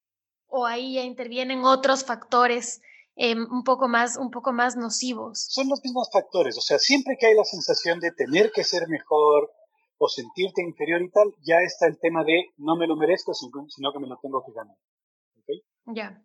[0.47, 2.81] O ahí ya intervienen otros factores
[3.17, 5.45] em, un, poco más, un poco más nocivos.
[5.49, 8.87] Son los mismos factores, o sea, siempre que hay la sensación de tener que ser
[8.87, 9.51] mejor,
[9.97, 13.91] o sentirte inferior y tal, ya está el tema de no me lo merezco, sino
[13.91, 14.75] que me lo tengo que ganar.
[15.37, 15.95] ¿Ok?
[15.95, 16.23] Ya.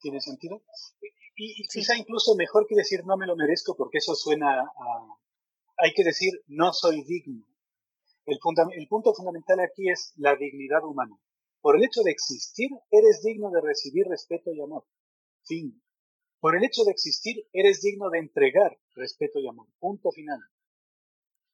[0.00, 0.62] ¿Tiene sentido?
[1.36, 5.18] Y, quizá incluso mejor que decir no me lo merezco, porque eso suena a...
[5.78, 7.44] Hay que decir no soy digno.
[8.26, 8.38] El,
[8.76, 11.16] el punto fundamental aquí es la dignidad humana.
[11.60, 14.84] Por el hecho de existir, eres digno de recibir respeto y amor.
[15.44, 15.80] Fin.
[16.40, 19.66] Por el hecho de existir, eres digno de entregar respeto y amor.
[19.78, 20.38] Punto final.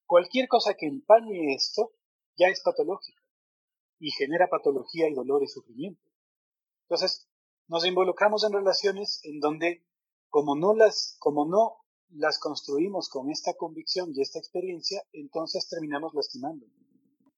[0.07, 1.93] Cualquier cosa que empañe esto
[2.37, 3.22] ya es patológica
[3.99, 6.03] y genera patología y dolor y sufrimiento.
[6.82, 7.26] Entonces,
[7.68, 9.87] nos involucramos en relaciones en donde,
[10.28, 11.78] como no las, como no
[12.11, 16.66] las construimos con esta convicción y esta experiencia, entonces terminamos lastimando.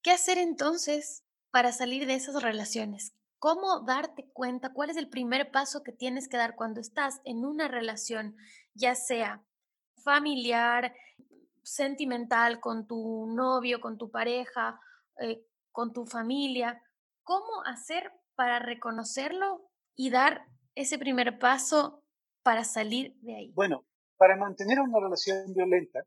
[0.03, 3.13] ¿Qué hacer entonces para salir de esas relaciones?
[3.39, 4.73] ¿Cómo darte cuenta?
[4.73, 8.37] ¿Cuál es el primer paso que tienes que dar cuando estás en una relación,
[8.75, 9.45] ya sea
[10.03, 10.95] familiar,
[11.63, 14.81] sentimental con tu novio, con tu pareja,
[15.21, 16.81] eh, con tu familia,
[17.23, 22.03] ¿cómo hacer para reconocerlo y dar ese primer paso
[22.43, 23.53] para salir de ahí?
[23.55, 23.85] Bueno,
[24.17, 26.01] para mantener una relación violenta,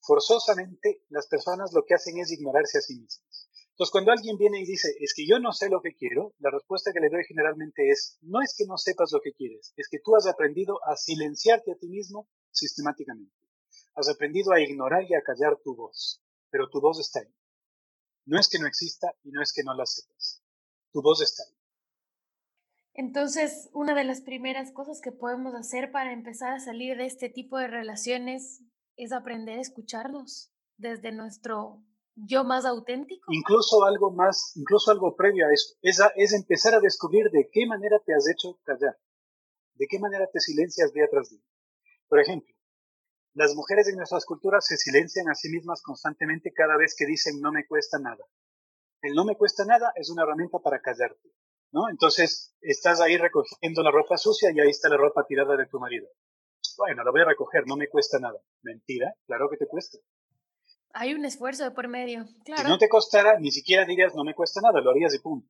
[0.00, 3.25] forzosamente las personas lo que hacen es ignorarse a sí mismas.
[3.76, 6.50] Entonces, cuando alguien viene y dice, es que yo no sé lo que quiero, la
[6.50, 9.88] respuesta que le doy generalmente es, no es que no sepas lo que quieres, es
[9.90, 13.36] que tú has aprendido a silenciarte a ti mismo sistemáticamente.
[13.94, 17.34] Has aprendido a ignorar y a callar tu voz, pero tu voz está ahí.
[18.24, 20.42] No es que no exista y no es que no la sepas.
[20.90, 21.58] Tu voz está ahí.
[22.94, 27.28] Entonces, una de las primeras cosas que podemos hacer para empezar a salir de este
[27.28, 28.62] tipo de relaciones
[28.96, 31.84] es aprender a escucharlos desde nuestro
[32.16, 33.24] yo más auténtico.
[33.32, 37.66] Incluso algo más, incluso algo previo a eso, es, es empezar a descubrir de qué
[37.66, 38.98] manera te has hecho callar,
[39.74, 41.42] de qué manera te silencias día tras día.
[42.08, 42.54] Por ejemplo,
[43.34, 47.40] las mujeres de nuestras culturas se silencian a sí mismas constantemente cada vez que dicen
[47.40, 48.24] no me cuesta nada.
[49.02, 51.30] El no me cuesta nada es una herramienta para callarte,
[51.70, 51.90] ¿no?
[51.90, 55.78] Entonces, estás ahí recogiendo la ropa sucia y ahí está la ropa tirada de tu
[55.78, 56.08] marido.
[56.78, 58.40] Bueno, la voy a recoger, no me cuesta nada.
[58.62, 59.98] Mentira, claro que te cuesta.
[60.98, 62.62] Hay un esfuerzo de por medio, claro.
[62.62, 65.46] Si no te costara, ni siquiera dirías no me cuesta nada, lo harías de punto.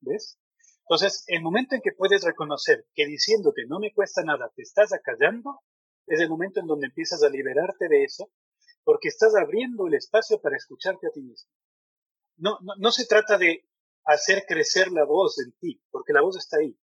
[0.00, 0.38] ¿Ves?
[0.82, 4.92] Entonces, el momento en que puedes reconocer que diciéndote no me cuesta nada te estás
[4.92, 5.62] acallando,
[6.06, 8.30] es el momento en donde empiezas a liberarte de eso,
[8.84, 11.50] porque estás abriendo el espacio para escucharte a ti mismo.
[12.36, 13.68] No, no, no se trata de
[14.04, 16.78] hacer crecer la voz en ti, porque la voz está ahí.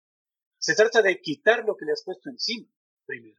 [0.56, 2.66] Se trata de quitar lo que le has puesto encima
[3.04, 3.36] primero.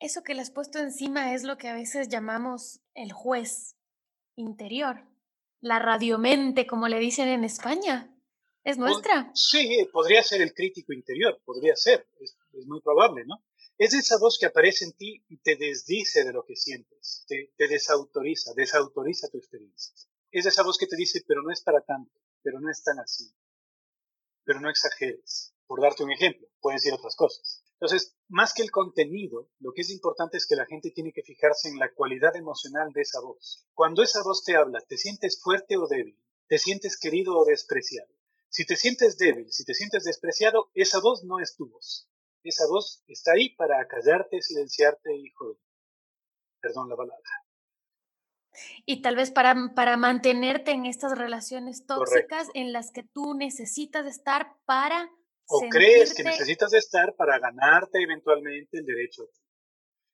[0.00, 3.76] Eso que le has puesto encima es lo que a veces llamamos el juez
[4.34, 5.06] interior,
[5.60, 8.12] la radiomente, como le dicen en España.
[8.64, 9.30] ¿Es nuestra?
[9.34, 12.08] Sí, podría ser el crítico interior, podría ser.
[12.18, 13.44] es muy probable, ¿no?
[13.78, 17.52] Es esa voz que aparece en ti y te desdice de lo que sientes, te,
[17.56, 19.94] te desautoriza, desautoriza tu experiencia.
[20.30, 22.98] Es esa voz que te dice, pero no es para tanto, pero no es tan
[22.98, 23.30] así,
[24.44, 25.54] pero no exageres.
[25.66, 27.65] Por darte un ejemplo, pueden ser otras cosas.
[27.78, 31.22] Entonces, más que el contenido, lo que es importante es que la gente tiene que
[31.22, 33.66] fijarse en la cualidad emocional de esa voz.
[33.74, 36.18] Cuando esa voz te habla, ¿te sientes fuerte o débil?
[36.48, 38.08] ¿Te sientes querido o despreciado?
[38.48, 42.08] Si te sientes débil, si te sientes despreciado, esa voz no es tu voz.
[42.42, 45.58] Esa voz está ahí para callarte, silenciarte y joder.
[46.60, 47.28] Perdón la palabra.
[48.86, 54.06] Y tal vez para, para mantenerte en estas relaciones tóxicas en las que tú necesitas
[54.06, 55.10] estar para
[55.48, 59.28] o crees que necesitas estar para ganarte eventualmente el derecho.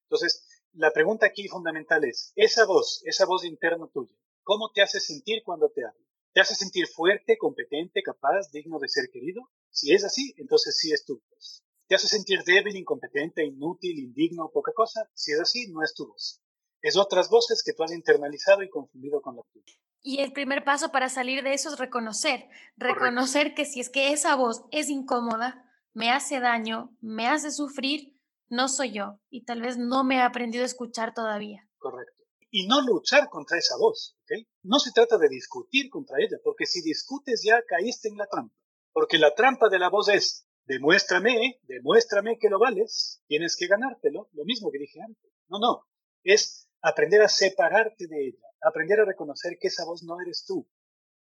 [0.04, 5.00] Entonces, la pregunta aquí fundamental es, esa voz, esa voz interna tuya, ¿cómo te hace
[5.00, 6.06] sentir cuando te habla?
[6.32, 9.50] ¿Te hace sentir fuerte, competente, capaz, digno de ser querido?
[9.70, 11.62] Si es así, entonces sí es tu voz.
[11.86, 15.10] ¿Te hace sentir débil, incompetente, inútil, indigno, poca cosa?
[15.14, 16.40] Si es así, no es tu voz.
[16.80, 19.74] Es otras voces que tú has internalizado y confundido con la tuya.
[20.02, 24.12] Y el primer paso para salir de eso es reconocer, reconocer que si es que
[24.12, 29.62] esa voz es incómoda, me hace daño, me hace sufrir, no soy yo y tal
[29.62, 31.68] vez no me he aprendido a escuchar todavía.
[31.78, 32.24] Correcto.
[32.50, 34.46] Y no luchar contra esa voz, ¿ok?
[34.62, 38.54] No se trata de discutir contra ella, porque si discutes ya caíste en la trampa.
[38.92, 44.28] Porque la trampa de la voz es, demuéstrame, demuéstrame que lo vales, tienes que ganártelo,
[44.32, 45.32] lo mismo que dije antes.
[45.48, 45.86] No, no,
[46.24, 50.68] es aprender a separarte de ella, aprender a reconocer que esa voz no eres tú,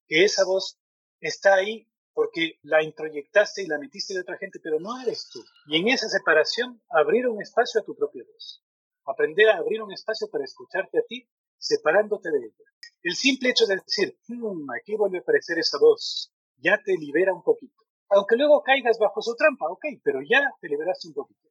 [0.07, 0.79] que esa voz
[1.21, 5.45] está ahí porque la introyectaste y la metiste de otra gente, pero no eres tú.
[5.67, 8.65] Y en esa separación, abrir un espacio a tu propia voz.
[9.05, 11.29] Aprender a abrir un espacio para escucharte a ti,
[11.59, 12.65] separándote de ella.
[13.03, 17.35] El simple hecho de decir, hmm, aquí vuelve a aparecer esa voz, ya te libera
[17.35, 17.85] un poquito.
[18.09, 21.46] Aunque luego caigas bajo su trampa, ok, pero ya te liberaste un poquito.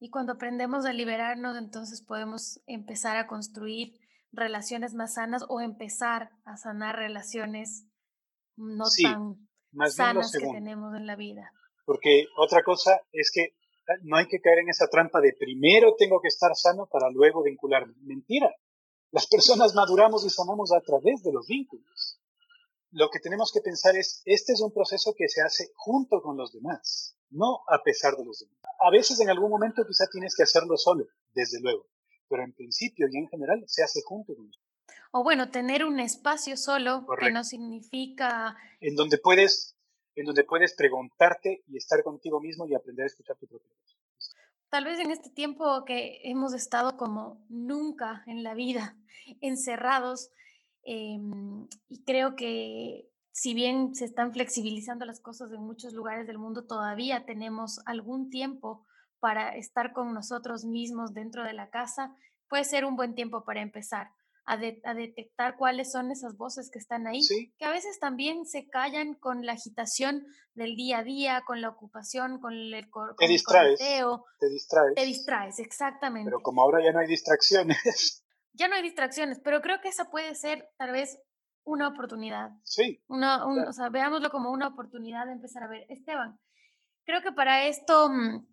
[0.00, 4.00] Y cuando aprendemos a liberarnos, entonces podemos empezar a construir
[4.32, 7.86] relaciones más sanas o empezar a sanar relaciones
[8.56, 9.48] no tan
[9.90, 11.52] sanas que tenemos en la vida.
[11.84, 13.54] Porque otra cosa es que
[13.88, 17.10] ah, no hay que caer en esa trampa de primero tengo que estar sano para
[17.10, 17.92] luego vincularme.
[18.00, 18.50] Mentira.
[19.10, 22.20] Las personas maduramos y sanamos a través de los vínculos.
[22.92, 26.36] Lo que tenemos que pensar es, este es un proceso que se hace junto con
[26.36, 28.58] los demás, no a pesar de los demás.
[28.80, 31.86] A veces en algún momento quizá tienes que hacerlo solo, desde luego,
[32.28, 34.50] pero en principio y en general se hace junto con
[35.12, 38.56] O bueno, tener un espacio solo que no significa...
[38.80, 39.76] En donde puedes,
[40.16, 44.00] en donde puedes preguntarte y estar contigo mismo y aprender a escuchar tu propia voz.
[44.68, 48.96] Tal vez en este tiempo que hemos estado como nunca en la vida,
[49.40, 50.30] encerrados,
[50.84, 56.38] em, y creo que si bien se están flexibilizando las cosas en muchos lugares del
[56.38, 58.86] mundo, todavía tenemos algún tiempo
[59.20, 62.16] para estar con nosotros mismos dentro de la casa,
[62.48, 64.10] puede ser un buen tiempo para empezar
[64.46, 67.20] a, detectar cuáles son esas voces que están ahí,
[67.56, 71.68] que a veces también se callan con la agitación del día a día, con la
[71.68, 74.94] ocupación, con el, con te distraes, te distraes.
[74.96, 76.28] Te distraes, exactamente.
[76.28, 78.24] Pero como ahora ya no hay distracciones.
[78.52, 81.18] Ya no hay distracciones, pero creo que esa puede ser tal vez
[81.64, 82.50] una oportunidad.
[82.64, 83.02] Sí.
[83.08, 85.86] Una, O sea, veámoslo como una oportunidad de empezar a ver.
[85.88, 86.38] Esteban,
[87.04, 88.46] creo que para esto mm,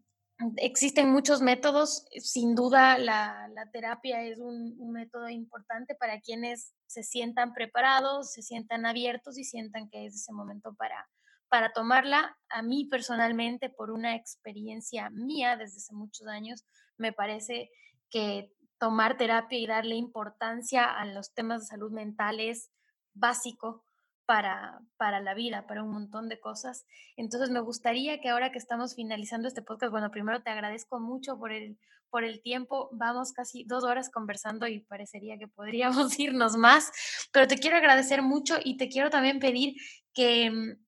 [0.58, 7.54] Existen muchos métodos, sin duda la, terapia es un, método importante para quienes se sientan
[7.54, 11.10] preparados, se sientan abiertos y sientan que es ese momento para,
[11.50, 12.38] para tomarla.
[12.50, 16.64] A mí personalmente, por una experiencia mía desde hace muchos años,
[16.98, 17.72] me parece
[18.12, 22.72] que tomar terapia y darle importancia a los temas de salud mental es
[23.14, 23.84] básico
[24.26, 26.86] para, para la vida, para un montón de cosas.
[27.16, 31.40] Entonces me gustaría que ahora que estamos finalizando este podcast, bueno, primero te agradezco mucho
[31.40, 32.90] por el, por el tiempo.
[32.92, 36.92] Vamos casi dos horas conversando y parecería que podríamos irnos más,
[37.32, 39.76] pero te quiero agradecer mucho y te quiero también pedir
[40.14, 40.87] que mm,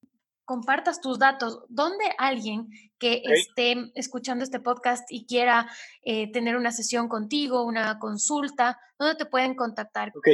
[0.50, 1.60] compartas tus datos.
[1.68, 5.70] ¿Dónde alguien que esté escuchando este podcast y quiera
[6.02, 10.08] eh, tener una sesión contigo, una consulta, dónde te pueden contactar?
[10.08, 10.26] Ok.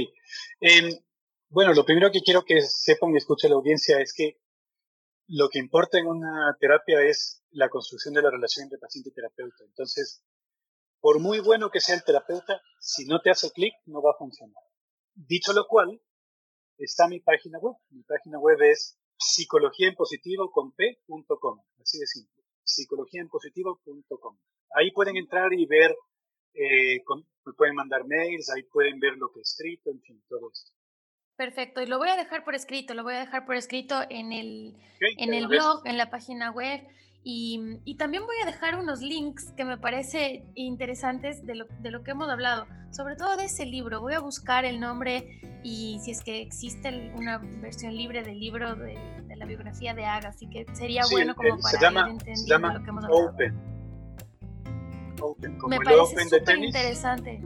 [1.51, 4.41] Bueno, lo primero que quiero que sepan y escuche la audiencia es que
[5.29, 9.13] lo que importa en una terapia es la construcción de la relación entre paciente y
[9.13, 9.65] terapeuta.
[9.65, 10.25] Entonces,
[10.99, 14.19] por muy bueno que sea el terapeuta, si no te hace clic, no va a
[14.19, 14.63] funcionar.
[15.13, 16.01] Dicho lo cual,
[16.79, 17.75] está mi página web.
[17.91, 24.39] Mi página web es psicologiaenpositivo.com, así de simple, psicologiaenpositivo.com.
[24.75, 25.97] Ahí pueden entrar y ver,
[26.55, 27.03] eh,
[27.45, 30.71] me pueden mandar mails, ahí pueden ver lo que he escrito, en fin, todo esto.
[31.37, 34.33] Perfecto, y lo voy a dejar por escrito, lo voy a dejar por escrito en
[34.33, 36.81] el, en el blog, en la página web,
[37.29, 42.05] Y, también voy a dejar unos links que me parece interesantes de lo, de lo,
[42.05, 44.01] que hemos hablado, sobre todo de ese libro.
[44.01, 48.77] Voy a buscar el nombre y si es que existe una versión libre del libro
[48.77, 48.97] de,
[49.35, 52.91] la biografía de Aga, así que sería bueno como para llama, ir entendiendo lo que
[52.91, 53.31] hemos hablado.
[53.31, 53.55] Open.
[55.21, 57.43] Open me parece súper interesante.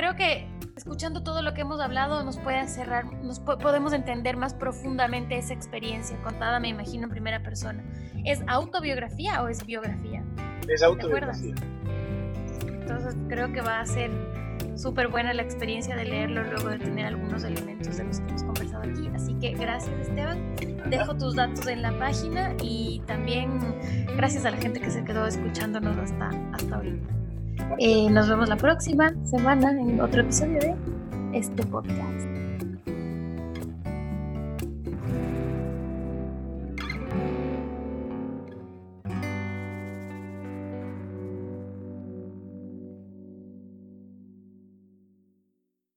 [0.00, 0.46] Creo que
[0.76, 5.52] escuchando todo lo que hemos hablado nos puede cerrar, nos podemos entender más profundamente esa
[5.52, 7.84] experiencia contada, me imagino, en primera persona.
[8.24, 10.24] ¿Es autobiografía o es biografía?
[10.66, 11.54] Es autobiografía.
[12.66, 14.10] Entonces creo que va a ser
[14.74, 18.42] súper buena la experiencia de leerlo luego de tener algunos elementos de los que hemos
[18.44, 19.10] conversado aquí.
[19.14, 20.56] Así que gracias Esteban.
[20.88, 23.58] Dejo tus datos en la página y también
[24.16, 27.19] gracias a la gente que se quedó escuchándonos hasta, hasta ahorita.
[27.78, 30.74] Eh, nos vemos la próxima semana en otro episodio de
[31.32, 32.39] este podcast.